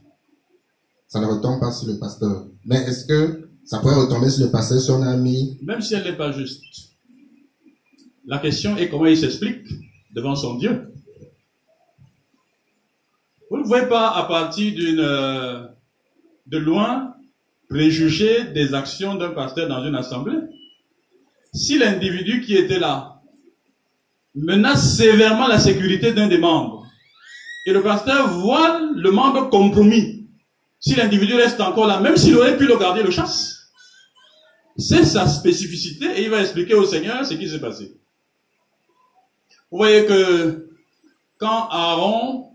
ça 1.08 1.18
ne 1.18 1.24
retombe 1.24 1.60
pas 1.60 1.72
sur 1.72 1.88
le 1.88 1.98
pasteur. 1.98 2.44
Mais 2.66 2.76
est-ce 2.76 3.06
que 3.06 3.48
ça 3.64 3.78
pourrait 3.78 3.94
retomber 3.94 4.28
sur 4.28 4.44
le 4.44 4.50
pasteur 4.50 4.78
si 4.78 4.90
on 4.90 5.00
a 5.00 5.16
mis... 5.16 5.56
Même 5.62 5.80
si 5.80 5.94
elle 5.94 6.04
n'est 6.04 6.16
pas 6.16 6.30
juste. 6.30 6.62
La 8.26 8.38
question 8.38 8.76
est 8.76 8.90
comment 8.90 9.06
il 9.06 9.16
s'explique 9.16 9.66
devant 10.14 10.36
son 10.36 10.56
Dieu. 10.56 10.92
Vous 13.50 13.56
ne 13.56 13.62
pouvez 13.62 13.86
pas, 13.88 14.10
à 14.10 14.24
partir 14.24 14.74
d'une, 14.74 15.00
euh, 15.00 15.64
de 16.48 16.58
loin, 16.58 17.14
préjuger 17.70 18.44
des 18.44 18.74
actions 18.74 19.14
d'un 19.14 19.30
pasteur 19.30 19.68
dans 19.68 19.82
une 19.86 19.94
assemblée. 19.94 20.38
Si 21.54 21.78
l'individu 21.78 22.42
qui 22.42 22.56
était 22.56 22.78
là 22.78 23.22
menace 24.34 24.98
sévèrement 24.98 25.48
la 25.48 25.58
sécurité 25.58 26.12
d'un 26.12 26.28
des 26.28 26.38
membres, 26.38 26.79
et 27.66 27.72
le 27.72 27.82
pasteur 27.82 28.28
voit 28.28 28.80
le 28.94 29.10
membre 29.10 29.50
compromis, 29.50 30.28
si 30.78 30.94
l'individu 30.94 31.34
reste 31.34 31.60
encore 31.60 31.86
là, 31.86 32.00
même 32.00 32.16
s'il 32.16 32.36
aurait 32.36 32.56
pu 32.56 32.66
le 32.66 32.76
garder, 32.76 33.02
le 33.02 33.10
chasse. 33.10 33.70
C'est 34.78 35.04
sa 35.04 35.28
spécificité 35.28 36.06
et 36.18 36.22
il 36.22 36.30
va 36.30 36.40
expliquer 36.40 36.74
au 36.74 36.84
Seigneur 36.84 37.24
ce 37.24 37.34
qui 37.34 37.48
s'est 37.48 37.60
passé. 37.60 37.96
Vous 39.70 39.78
voyez 39.78 40.06
que 40.06 40.70
quand 41.38 41.68
Aaron, 41.68 42.50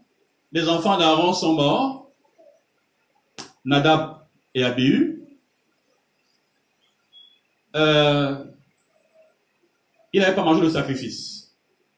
les 0.52 0.68
enfants 0.68 0.98
d'Aaron 0.98 1.34
sont 1.34 1.54
morts, 1.54 2.12
Nadab 3.64 4.26
et 4.54 4.64
Abihu, 4.64 5.24
euh, 7.76 8.44
il 10.14 10.22
n'avait 10.22 10.36
pas 10.36 10.44
mangé 10.44 10.62
le 10.62 10.70
sacrifice. 10.70 11.52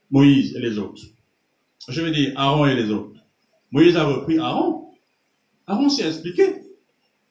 Moïse 0.10 0.56
et 0.56 0.60
les 0.60 0.78
autres. 0.78 1.04
Je 1.88 2.02
veux 2.02 2.12
dire 2.12 2.34
Aaron 2.36 2.66
et 2.66 2.76
les 2.76 2.92
autres. 2.92 3.20
Moïse 3.72 3.96
a 3.96 4.04
repris 4.04 4.38
Aaron. 4.38 4.92
Aaron 5.68 5.90
s'est 5.90 6.08
expliqué. 6.08 6.64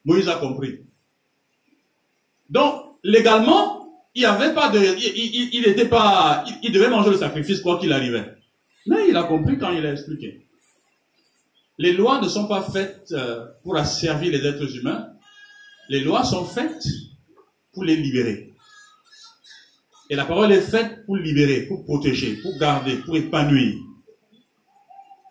Moïse 0.04 0.28
a 0.28 0.36
compris. 0.36 0.80
Donc, 2.48 2.96
légalement, 3.02 4.06
il 4.14 4.20
n'y 4.20 4.26
avait 4.26 4.54
pas 4.54 4.70
de, 4.70 4.78
il, 4.78 5.66
était 5.66 5.88
pas, 5.88 6.44
il, 6.62 6.72
devait 6.72 6.88
manger 6.88 7.10
le 7.10 7.16
sacrifice 7.16 7.60
quoi 7.60 7.78
qu'il 7.78 7.92
arrivait. 7.92 8.34
Mais 8.86 9.08
il 9.08 9.16
a 9.16 9.24
compris 9.24 9.58
quand 9.58 9.72
il 9.72 9.84
a 9.84 9.92
expliqué. 9.92 10.46
Les 11.78 11.92
lois 11.92 12.20
ne 12.20 12.28
sont 12.28 12.46
pas 12.46 12.62
faites 12.62 13.12
euh, 13.12 13.44
pour 13.62 13.76
asservir 13.76 14.32
les 14.32 14.46
êtres 14.46 14.74
humains. 14.76 15.08
Les 15.90 16.00
lois 16.00 16.24
sont 16.24 16.46
faites 16.46 16.86
pour 17.72 17.84
les 17.84 17.96
libérer. 17.96 18.54
Et 20.08 20.16
la 20.16 20.24
parole 20.24 20.52
est 20.52 20.62
faite 20.62 21.04
pour 21.04 21.16
libérer, 21.16 21.66
pour 21.66 21.84
protéger, 21.84 22.36
pour 22.36 22.56
garder, 22.58 22.96
pour 22.96 23.16
épanouir. 23.16 23.74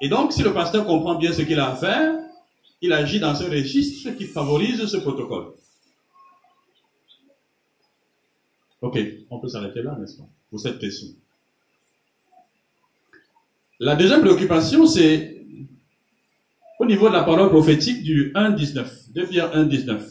Et 0.06 0.08
donc, 0.08 0.34
si 0.34 0.44
le 0.44 0.54
pasteur 0.54 0.86
comprend 0.86 1.16
bien 1.16 1.34
ce 1.34 1.42
qu'il 1.42 1.60
a 1.60 1.72
à 1.72 1.76
faire, 1.76 2.14
il 2.80 2.94
agit 2.94 3.20
dans 3.20 3.34
ce 3.34 3.44
registre 3.46 4.12
qui 4.12 4.26
favorise 4.26 4.86
ce 4.86 4.98
protocole. 4.98 5.54
Ok, 8.82 9.00
on 9.32 9.40
peut 9.40 9.48
s'arrêter 9.48 9.82
là, 9.82 9.98
n'est-ce 10.00 10.18
pas, 10.18 10.28
pour 10.52 10.60
cette 10.60 10.78
question. 10.78 11.08
La 13.80 13.96
deuxième 13.96 14.22
préoccupation, 14.22 14.86
c'est 14.86 15.44
au 16.80 16.86
niveau 16.86 17.08
de 17.08 17.14
la 17.14 17.24
parole 17.24 17.50
prophétique 17.50 18.04
du 18.04 18.32
1.19, 18.34 19.12
2 19.12 19.26
Pierre 19.26 19.56
1.19. 19.58 20.04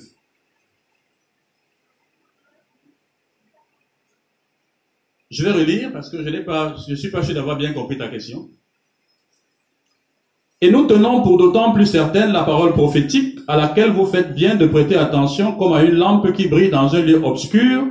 Je 5.30 5.44
vais 5.44 5.52
relire 5.52 5.92
parce 5.92 6.10
que 6.10 6.20
je 6.20 6.38
pas, 6.40 6.74
je 6.88 6.96
suis 6.96 7.12
pas 7.12 7.22
sûr 7.22 7.34
d'avoir 7.34 7.56
bien 7.56 7.72
compris 7.72 7.96
ta 7.96 8.08
question. 8.08 8.50
Et 10.64 10.70
nous 10.70 10.86
tenons 10.86 11.20
pour 11.20 11.36
d'autant 11.36 11.72
plus 11.72 11.84
certaine 11.84 12.32
la 12.32 12.42
parole 12.42 12.72
prophétique 12.72 13.38
à 13.48 13.58
laquelle 13.58 13.90
vous 13.90 14.06
faites 14.06 14.34
bien 14.34 14.54
de 14.54 14.66
prêter 14.66 14.96
attention 14.96 15.52
comme 15.52 15.74
à 15.74 15.82
une 15.82 15.96
lampe 15.96 16.32
qui 16.32 16.48
brille 16.48 16.70
dans 16.70 16.96
un 16.96 17.02
lieu 17.02 17.22
obscur 17.22 17.84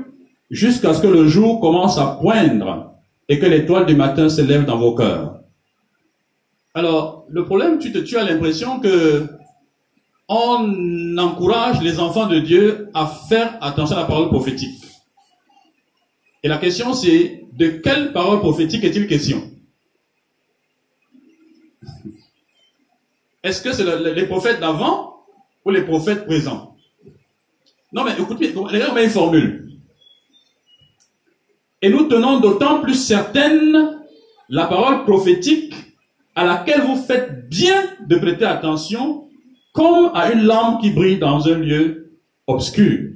jusqu'à 0.50 0.96
ce 0.96 1.04
que 1.04 1.08
le 1.08 1.28
jour 1.28 1.60
commence 1.60 2.00
à 2.00 2.18
poindre 2.20 2.96
et 3.30 3.38
que 3.38 3.46
l'étoile 3.46 3.86
du 3.86 3.96
matin 3.96 4.28
s'élève 4.28 4.66
dans 4.66 4.80
vos 4.80 4.96
cœurs. 4.96 5.36
Alors, 6.74 7.26
le 7.30 7.46
problème, 7.46 7.78
tu, 7.78 7.92
te, 7.92 8.00
tu 8.00 8.18
as 8.18 8.24
l'impression 8.24 8.80
que 8.80 9.28
on 10.28 11.16
encourage 11.20 11.80
les 11.84 12.00
enfants 12.00 12.26
de 12.26 12.40
Dieu 12.40 12.90
à 12.96 13.06
faire 13.06 13.56
attention 13.62 13.98
à 13.98 14.00
la 14.00 14.06
parole 14.06 14.30
prophétique. 14.30 14.84
Et 16.42 16.48
la 16.48 16.58
question 16.58 16.96
c'est, 16.96 17.44
de 17.54 17.68
quelle 17.68 18.14
parole 18.14 18.40
prophétique 18.40 18.84
est-il 18.84 19.06
question? 19.06 19.53
Est-ce 23.44 23.62
que 23.62 23.74
c'est 23.74 24.14
les 24.14 24.26
prophètes 24.26 24.62
d'avant 24.62 25.26
ou 25.66 25.70
les 25.70 25.82
prophètes 25.82 26.26
présents? 26.26 26.76
Non 27.92 28.04
mais 28.06 28.14
écoutez, 28.18 28.54
regardez 28.56 29.04
une 29.04 29.10
formule. 29.10 29.70
Et 31.82 31.90
nous 31.90 32.06
tenons 32.06 32.40
d'autant 32.40 32.80
plus 32.80 32.96
certaine 32.96 34.00
la 34.48 34.68
parole 34.68 35.04
prophétique 35.04 35.74
à 36.36 36.46
laquelle 36.46 36.82
vous 36.82 36.96
faites 36.96 37.50
bien 37.50 37.84
de 38.00 38.16
prêter 38.16 38.46
attention 38.46 39.28
comme 39.74 40.12
à 40.14 40.32
une 40.32 40.44
lampe 40.44 40.82
qui 40.82 40.92
brille 40.92 41.20
dans 41.20 41.48
un 41.48 41.58
lieu 41.58 42.14
obscur. 42.48 43.10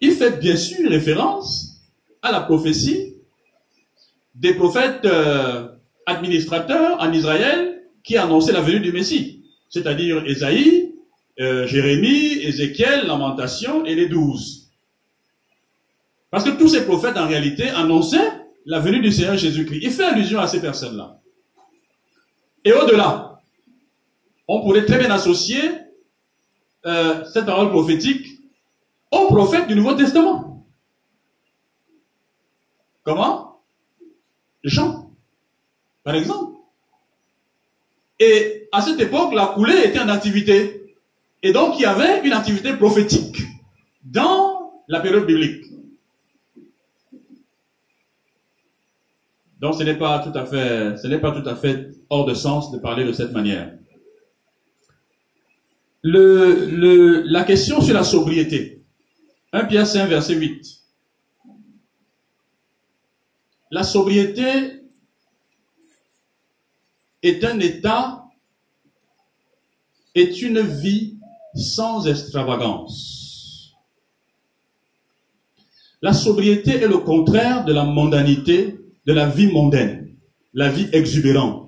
Il 0.00 0.12
fait 0.12 0.40
bien 0.40 0.56
sûr 0.56 0.90
référence 0.90 1.80
à 2.22 2.32
la 2.32 2.40
prophétie 2.40 3.14
des 4.34 4.54
prophètes 4.54 5.04
euh, 5.04 5.68
administrateurs 6.06 7.00
en 7.00 7.12
Israël 7.12 7.75
qui 8.06 8.16
annonçaient 8.16 8.52
la 8.52 8.60
venue 8.60 8.80
du 8.80 8.92
Messie, 8.92 9.42
c'est-à-dire 9.68 10.24
Ésaïe, 10.26 10.94
euh, 11.40 11.66
Jérémie, 11.66 12.38
Ézéchiel, 12.40 13.06
Lamentation 13.06 13.84
et 13.84 13.96
les 13.96 14.08
douze. 14.08 14.70
Parce 16.30 16.44
que 16.44 16.50
tous 16.50 16.68
ces 16.68 16.84
prophètes, 16.84 17.16
en 17.16 17.26
réalité, 17.26 17.68
annonçaient 17.68 18.32
la 18.64 18.78
venue 18.78 19.00
du 19.00 19.10
Seigneur 19.10 19.36
Jésus-Christ. 19.36 19.80
Il 19.82 19.90
fait 19.90 20.04
allusion 20.04 20.38
à 20.38 20.46
ces 20.46 20.60
personnes-là. 20.60 21.20
Et 22.64 22.72
au-delà, 22.72 23.40
on 24.46 24.62
pourrait 24.62 24.86
très 24.86 24.98
bien 24.98 25.10
associer 25.10 25.60
euh, 26.86 27.24
cette 27.24 27.46
parole 27.46 27.70
prophétique 27.70 28.40
aux 29.10 29.26
prophètes 29.26 29.66
du 29.66 29.74
Nouveau 29.74 29.94
Testament. 29.94 30.64
Comment? 33.02 33.62
Jean, 34.62 35.10
par 36.04 36.14
exemple. 36.14 36.55
Et 38.18 38.68
à 38.72 38.80
cette 38.80 39.00
époque, 39.00 39.34
la 39.34 39.46
coulée 39.46 39.84
était 39.84 40.00
en 40.00 40.08
activité. 40.08 40.94
Et 41.42 41.52
donc, 41.52 41.78
il 41.78 41.82
y 41.82 41.86
avait 41.86 42.22
une 42.24 42.32
activité 42.32 42.72
prophétique 42.74 43.42
dans 44.04 44.82
la 44.88 45.00
période 45.00 45.26
biblique. 45.26 45.66
Donc 49.60 49.74
ce 49.74 49.82
n'est 49.82 49.96
pas 49.96 50.18
tout 50.20 50.36
à 50.38 50.44
fait, 50.44 50.96
ce 50.98 51.06
n'est 51.06 51.18
pas 51.18 51.32
tout 51.32 51.48
à 51.48 51.56
fait 51.56 51.90
hors 52.10 52.26
de 52.26 52.34
sens 52.34 52.70
de 52.72 52.78
parler 52.78 53.04
de 53.04 53.12
cette 53.12 53.32
manière. 53.32 53.72
le, 56.02 57.22
la 57.26 57.42
question 57.44 57.80
sur 57.80 57.94
la 57.94 58.04
sobriété. 58.04 58.82
1 59.52 59.64
Pierre 59.64 59.86
5, 59.86 60.08
verset 60.08 60.34
8. 60.34 60.82
La 63.70 63.82
sobriété 63.82 64.75
est 67.22 67.44
un 67.44 67.58
état, 67.60 68.24
est 70.14 70.42
une 70.42 70.60
vie 70.60 71.16
sans 71.54 72.06
extravagance. 72.06 73.74
La 76.02 76.12
sobriété 76.12 76.72
est 76.72 76.88
le 76.88 76.98
contraire 76.98 77.64
de 77.64 77.72
la 77.72 77.84
mondanité, 77.84 78.78
de 79.06 79.12
la 79.12 79.28
vie 79.28 79.50
mondaine, 79.50 80.14
la 80.52 80.68
vie 80.68 80.88
exubérante. 80.92 81.66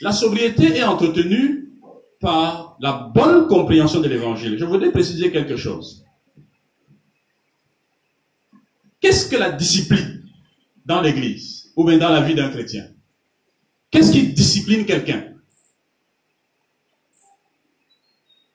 La 0.00 0.12
sobriété 0.12 0.76
est 0.76 0.82
entretenue 0.82 1.70
par 2.20 2.76
la 2.80 2.92
bonne 2.92 3.46
compréhension 3.48 4.00
de 4.00 4.08
l'évangile. 4.08 4.58
Je 4.58 4.64
voudrais 4.64 4.90
préciser 4.90 5.30
quelque 5.30 5.56
chose. 5.56 6.04
Qu'est-ce 9.00 9.28
que 9.28 9.36
la 9.36 9.50
discipline 9.50 10.22
dans 10.84 11.00
l'église? 11.00 11.59
Ou 11.80 11.84
bien 11.84 11.98
dans 11.98 12.10
la 12.10 12.20
vie 12.20 12.34
d'un 12.34 12.50
chrétien 12.50 12.84
Qu'est-ce 13.90 14.12
qui 14.12 14.32
discipline 14.32 14.84
quelqu'un? 14.84 15.24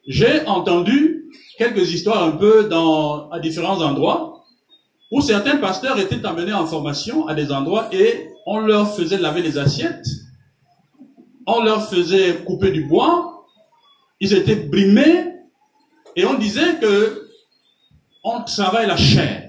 J'ai 0.07 0.45
entendu 0.45 1.25
quelques 1.57 1.91
histoires 1.91 2.23
un 2.23 2.31
peu 2.31 2.69
dans, 2.69 3.29
à 3.31 3.39
différents 3.39 3.81
endroits 3.81 4.45
où 5.11 5.21
certains 5.21 5.57
pasteurs 5.57 5.99
étaient 5.99 6.25
amenés 6.25 6.53
en 6.53 6.67
formation 6.67 7.27
à 7.27 7.33
des 7.33 7.51
endroits 7.51 7.89
et 7.91 8.29
on 8.45 8.59
leur 8.59 8.95
faisait 8.95 9.17
laver 9.17 9.41
les 9.41 9.57
assiettes 9.57 10.05
on 11.47 11.63
leur 11.63 11.87
faisait 11.89 12.43
couper 12.43 12.71
du 12.71 12.85
bois, 12.85 13.45
ils 14.19 14.33
étaient 14.33 14.55
brimés, 14.55 15.33
et 16.15 16.25
on 16.25 16.35
disait 16.35 16.79
que 16.79 17.29
on 18.23 18.43
travaille 18.43 18.87
la 18.87 18.97
chair. 18.97 19.44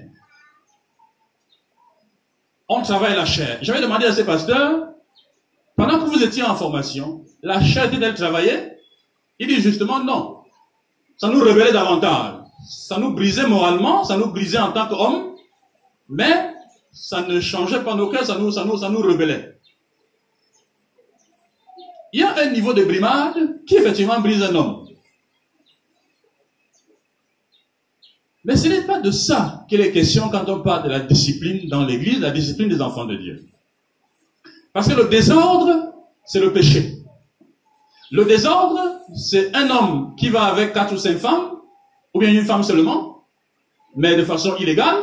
On 2.69 2.81
travaille 2.81 3.15
la 3.15 3.25
chair. 3.25 3.59
J'avais 3.61 3.81
demandé 3.81 4.05
à 4.05 4.13
ces 4.13 4.25
pasteurs, 4.25 4.89
pendant 5.75 5.99
que 5.99 6.05
vous 6.05 6.23
étiez 6.23 6.43
en 6.43 6.55
formation, 6.55 7.23
la 7.41 7.61
chair 7.61 7.85
était-elle 7.85 8.15
travaillée? 8.15 8.71
Il 9.39 9.47
dit 9.47 9.61
justement 9.61 10.03
non. 10.03 10.39
Ça 11.17 11.29
nous 11.29 11.41
révélait 11.41 11.71
davantage. 11.71 12.35
Ça 12.69 12.97
nous 12.97 13.13
brisait 13.13 13.47
moralement, 13.47 14.03
ça 14.03 14.17
nous 14.17 14.27
brisait 14.27 14.57
en 14.57 14.71
tant 14.71 14.87
qu'hommes, 14.87 15.35
mais 16.09 16.53
ça 16.91 17.21
ne 17.21 17.39
changeait 17.39 17.83
pas 17.83 17.95
nos 17.95 18.09
cœurs, 18.09 18.25
ça 18.25 18.37
nous, 18.37 18.51
ça 18.51 18.65
nous, 18.65 18.77
ça 18.77 18.89
nous 18.89 19.01
révélait 19.01 19.57
il 22.13 22.21
y 22.21 22.23
a 22.23 22.35
un 22.35 22.49
niveau 22.51 22.73
de 22.73 22.83
brimade 22.83 23.63
qui 23.65 23.75
effectivement 23.75 24.19
brise 24.19 24.41
un 24.41 24.55
homme. 24.55 24.86
Mais 28.47 28.55
ce 28.55 28.67
n'est 28.67 28.81
pas 28.81 28.99
de 28.99 29.11
ça 29.11 29.65
qu'il 29.69 29.81
est 29.81 29.91
question 29.91 30.29
quand 30.29 30.49
on 30.49 30.61
parle 30.61 30.85
de 30.85 30.89
la 30.89 31.01
discipline 31.01 31.69
dans 31.69 31.85
l'Église, 31.85 32.19
la 32.19 32.31
discipline 32.31 32.69
des 32.69 32.81
enfants 32.81 33.05
de 33.05 33.15
Dieu. 33.15 33.45
Parce 34.73 34.87
que 34.87 34.95
le 34.95 35.07
désordre, 35.09 35.93
c'est 36.25 36.39
le 36.39 36.51
péché. 36.51 37.03
Le 38.09 38.25
désordre, 38.25 38.79
c'est 39.15 39.55
un 39.55 39.69
homme 39.69 40.15
qui 40.17 40.29
va 40.29 40.45
avec 40.45 40.73
quatre 40.73 40.93
ou 40.93 40.97
cinq 40.97 41.17
femmes, 41.17 41.51
ou 42.15 42.19
bien 42.19 42.31
une 42.31 42.45
femme 42.45 42.63
seulement, 42.63 43.25
mais 43.95 44.15
de 44.15 44.23
façon 44.23 44.55
illégale. 44.55 44.97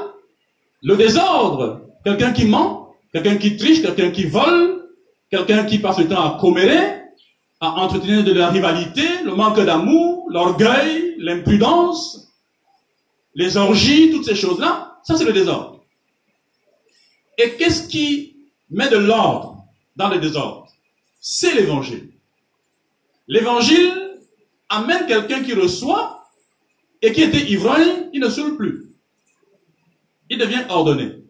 Le 0.82 0.96
désordre, 0.96 1.82
quelqu'un 2.02 2.32
qui 2.32 2.46
ment, 2.46 2.94
quelqu'un 3.12 3.36
qui 3.36 3.56
triche, 3.56 3.82
quelqu'un 3.82 4.10
qui 4.10 4.24
vole, 4.24 4.74
Quelqu'un 5.34 5.64
qui 5.64 5.80
passe 5.80 5.98
le 5.98 6.06
temps 6.06 6.22
à 6.22 6.38
commérer, 6.38 7.02
à 7.60 7.70
entretenir 7.80 8.22
de 8.22 8.32
la 8.32 8.50
rivalité, 8.50 9.02
le 9.24 9.34
manque 9.34 9.58
d'amour, 9.58 10.28
l'orgueil, 10.30 11.16
l'imprudence, 11.18 12.23
les 13.34 13.56
orgies, 13.56 14.10
toutes 14.10 14.24
ces 14.24 14.34
choses-là, 14.34 15.00
ça 15.02 15.16
c'est 15.16 15.24
le 15.24 15.32
désordre. 15.32 15.84
Et 17.38 17.52
qu'est-ce 17.52 17.88
qui 17.88 18.36
met 18.70 18.88
de 18.88 18.96
l'ordre 18.96 19.64
dans 19.96 20.08
le 20.08 20.18
désordre? 20.18 20.68
C'est 21.20 21.54
l'évangile. 21.54 22.10
L'évangile 23.26 24.20
amène 24.68 25.06
quelqu'un 25.06 25.42
qui 25.42 25.54
reçoit 25.54 26.28
et 27.02 27.12
qui 27.12 27.22
était 27.22 27.50
ivrogne, 27.50 28.08
il 28.12 28.20
ne 28.20 28.28
saoule 28.28 28.56
plus. 28.56 28.86
Il 30.30 30.38
devient 30.38 30.64
ordonné. 30.68 31.22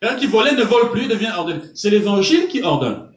Quelqu'un 0.00 0.16
qui 0.16 0.26
volait 0.26 0.54
ne 0.54 0.64
vole 0.64 0.90
plus, 0.90 1.06
devient 1.06 1.32
ordonné. 1.36 1.62
C'est 1.74 1.90
l'évangile 1.90 2.48
qui 2.48 2.62
ordonne. 2.62 3.12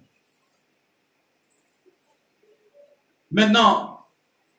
Maintenant, 3.31 4.05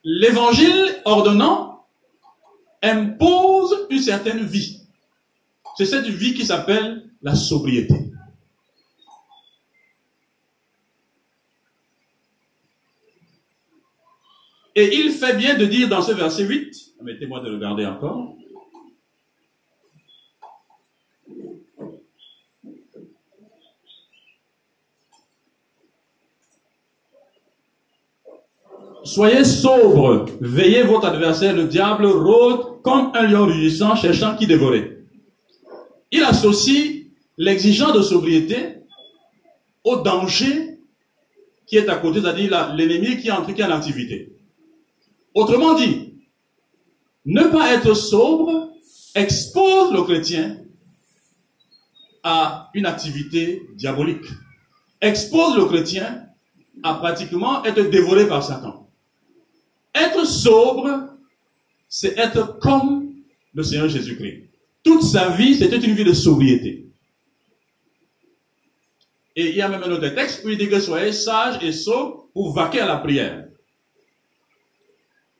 l'évangile 0.03 1.01
ordonnant 1.05 1.76
impose 2.87 3.87
une 3.91 4.01
certaine 4.01 4.45
vie. 4.45 4.81
C'est 5.77 5.87
cette 5.87 6.07
vie 6.07 6.35
qui 6.35 6.47
s'appelle 6.47 7.11
la 7.23 7.35
sobriété. 7.35 7.95
Et 14.75 14.95
il 14.95 15.11
fait 15.13 15.37
bien 15.37 15.57
de 15.57 15.65
dire 15.65 15.89
dans 15.89 16.03
ce 16.03 16.13
verset 16.13 16.45
8, 16.45 16.97
mettez-moi 17.03 17.41
de 17.41 17.51
le 17.51 17.59
garder 17.59 17.87
encore, 17.87 18.37
Soyez 29.07 29.45
sobres, 29.45 30.27
veillez 30.41 30.83
votre 30.83 31.07
adversaire, 31.07 31.55
le 31.55 31.69
diable 31.69 32.07
rôde 32.07 32.83
comme 32.83 33.13
un 33.15 33.23
lion 33.23 33.47
rugissant, 33.47 33.95
cherchant 33.95 34.35
qui 34.35 34.49
dévorer. 34.49 34.99
Il 36.11 36.25
associe 36.25 37.05
l'exigence 37.39 37.93
de 37.93 38.03
sobriété 38.03 38.81
au 39.85 39.97
danger 39.99 40.81
qui 41.67 41.77
est 41.77 41.89
à 41.89 41.97
côté, 41.97 42.21
c'est-à-dire 42.21 42.75
l'ennemi 42.75 43.17
qui 43.19 43.29
est 43.29 43.31
entré 43.31 43.63
en 43.63 43.71
activité. 43.71 44.33
Autrement 45.35 45.75
dit, 45.75 46.15
ne 47.25 47.45
pas 47.45 47.75
être 47.75 47.95
sobre 47.95 48.71
expose 49.15 49.93
le 49.93 50.03
chrétien 50.03 50.59
à 52.25 52.71
une 52.75 52.87
activité 52.87 53.63
diabolique, 53.77 54.27
expose 55.01 55.57
le 55.57 55.67
chrétien 55.67 56.25
à 56.83 56.95
pratiquement 56.95 57.65
être 57.65 57.89
dévoré 57.89 58.27
par 58.27 58.43
Satan. 58.43 58.86
Être 59.97 60.27
sobre, 60.27 61.09
c'est 61.89 62.19
être 62.19 62.59
comme 62.59 63.15
le 63.55 63.63
Seigneur 63.63 63.89
Jésus-Christ. 63.89 64.45
Toute 64.83 65.03
sa 65.03 65.31
vie, 65.31 65.55
c'était 65.55 65.79
une 65.79 65.95
vie 65.95 66.05
de 66.05 66.13
sobriété. 66.13 66.87
Et 69.35 69.51
il 69.51 69.57
y 69.57 69.63
a 69.63 69.69
même 69.69 69.83
un 69.83 69.91
autre 69.91 70.09
texte 70.09 70.45
où 70.45 70.51
il 70.51 70.59
dit 70.59 70.69
que 70.69 70.81
soyez 70.81 71.13
sages 71.13 71.63
et 71.63 71.73
sobres 71.73 72.29
pour 72.33 72.53
vaquer 72.53 72.81
à 72.81 72.87
la 72.87 72.97
prière. 72.99 73.47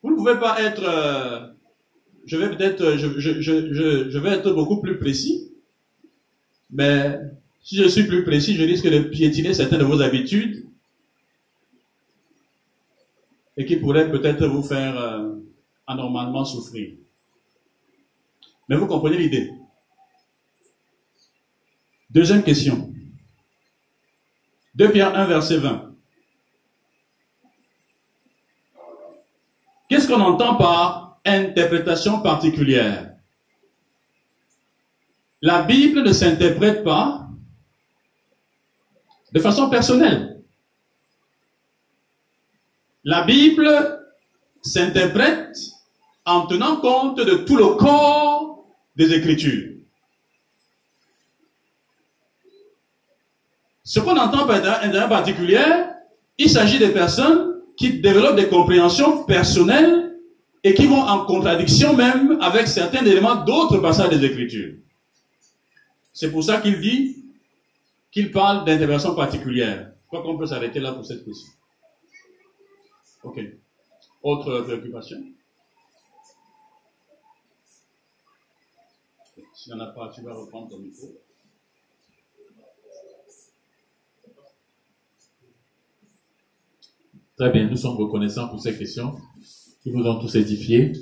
Vous 0.03 0.11
ne 0.11 0.17
pouvez 0.17 0.39
pas 0.39 0.61
être, 0.63 0.83
euh, 0.85 1.47
je 2.27 2.37
vais 2.37 2.51
peut-être, 2.51 2.97
je, 2.97 3.21
je, 3.21 4.19
vais 4.19 4.31
être 4.31 4.53
beaucoup 4.53 4.81
plus 4.81 4.99
précis, 4.99 5.51
mais 6.71 7.19
si 7.63 7.77
je 7.77 7.89
suis 7.89 8.05
plus 8.05 8.25
précis, 8.25 8.55
je 8.55 8.63
risque 8.63 8.89
de 8.89 9.01
piétiner 9.01 9.55
certaines 9.55 9.81
de 9.81 9.85
vos 9.85 10.01
habitudes 10.03 10.67
et 13.57 13.65
qui 13.65 13.77
pourrait 13.77 14.11
peut-être 14.11 14.47
vous 14.47 14.63
faire 14.63 14.99
euh, 14.99 15.35
anormalement 15.87 16.45
souffrir. 16.45 16.95
Mais 18.69 18.77
vous 18.77 18.87
comprenez 18.87 19.17
l'idée? 19.17 19.53
Deuxième 22.11 22.43
question. 22.43 22.93
2 24.75 24.93
Pierre 24.93 25.17
1, 25.17 25.27
verset 25.27 25.59
20. 25.59 25.95
Qu'est-ce 29.89 30.09
qu'on 30.09 30.21
entend 30.21 30.57
par 30.57 31.21
interprétation 31.25 32.21
particulière? 32.21 33.15
La 35.41 35.63
Bible 35.63 36.03
ne 36.03 36.13
s'interprète 36.13 36.83
pas 36.83 37.29
de 39.33 39.41
façon 39.41 39.71
personnelle. 39.71 40.36
La 43.07 43.23
Bible 43.23 43.71
s'interprète 44.63 45.57
en 46.25 46.45
tenant 46.47 46.79
compte 46.79 47.19
de 47.19 47.37
tout 47.37 47.57
le 47.57 47.77
corps 47.77 48.67
des 48.97 49.13
Écritures. 49.15 49.75
Ce 53.85 54.01
qu'on 54.01 54.17
entend 54.17 54.45
par 54.49 54.57
intérêt 54.83 55.09
particulier, 55.09 55.65
il 56.37 56.51
s'agit 56.51 56.81
de 56.81 56.89
personnes 56.89 57.61
qui 57.77 58.01
développent 58.01 58.35
des 58.35 58.49
compréhensions 58.49 59.23
personnelles 59.23 60.17
et 60.65 60.75
qui 60.75 60.87
vont 60.87 61.03
en 61.03 61.27
contradiction 61.27 61.95
même 61.95 62.39
avec 62.41 62.67
certains 62.67 63.07
éléments 63.07 63.37
d'autres 63.37 63.79
passages 63.79 64.19
des 64.19 64.27
Écritures. 64.27 64.75
C'est 66.13 66.33
pour 66.33 66.43
ça 66.43 66.61
qu'il 66.61 66.81
dit 66.81 67.25
qu'il 68.11 68.33
parle 68.33 68.65
d'intervention 68.65 69.15
particulière. 69.15 69.93
Je 70.03 70.07
crois 70.09 70.23
qu'on 70.23 70.37
peut 70.37 70.47
s'arrêter 70.47 70.81
là 70.81 70.91
pour 70.91 71.07
cette 71.07 71.25
question. 71.25 71.53
Ok. 73.27 73.41
Autre 74.23 74.61
préoccupation? 74.61 75.17
S'il 79.53 79.75
n'y 79.75 79.81
en 79.81 79.85
a 79.85 79.89
pas, 79.89 80.13
tu 80.15 80.23
vas 80.23 80.33
reprendre 80.33 80.69
ton 80.69 80.79
micro. 80.79 81.09
Très 87.37 87.51
bien, 87.51 87.69
nous 87.69 87.77
sommes 87.77 87.97
reconnaissants 87.97 88.49
pour 88.49 88.61
ces 88.61 88.79
questions 88.79 89.17
qui 89.83 89.91
nous 89.91 90.07
ont 90.07 90.21
tous 90.21 90.37
édifiés. 90.37 90.93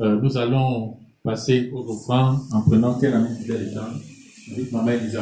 Euh, 0.00 0.20
nous 0.20 0.36
allons 0.36 0.98
passer 1.22 1.70
aux 1.72 1.88
offrandes 1.88 2.40
en 2.52 2.62
prenant 2.62 2.98
quelle 2.98 3.14
année 3.14 3.34
fidèle 3.36 3.70
étant 3.70 4.76
Maman 4.76 4.90
Elisabeth. 4.90 5.14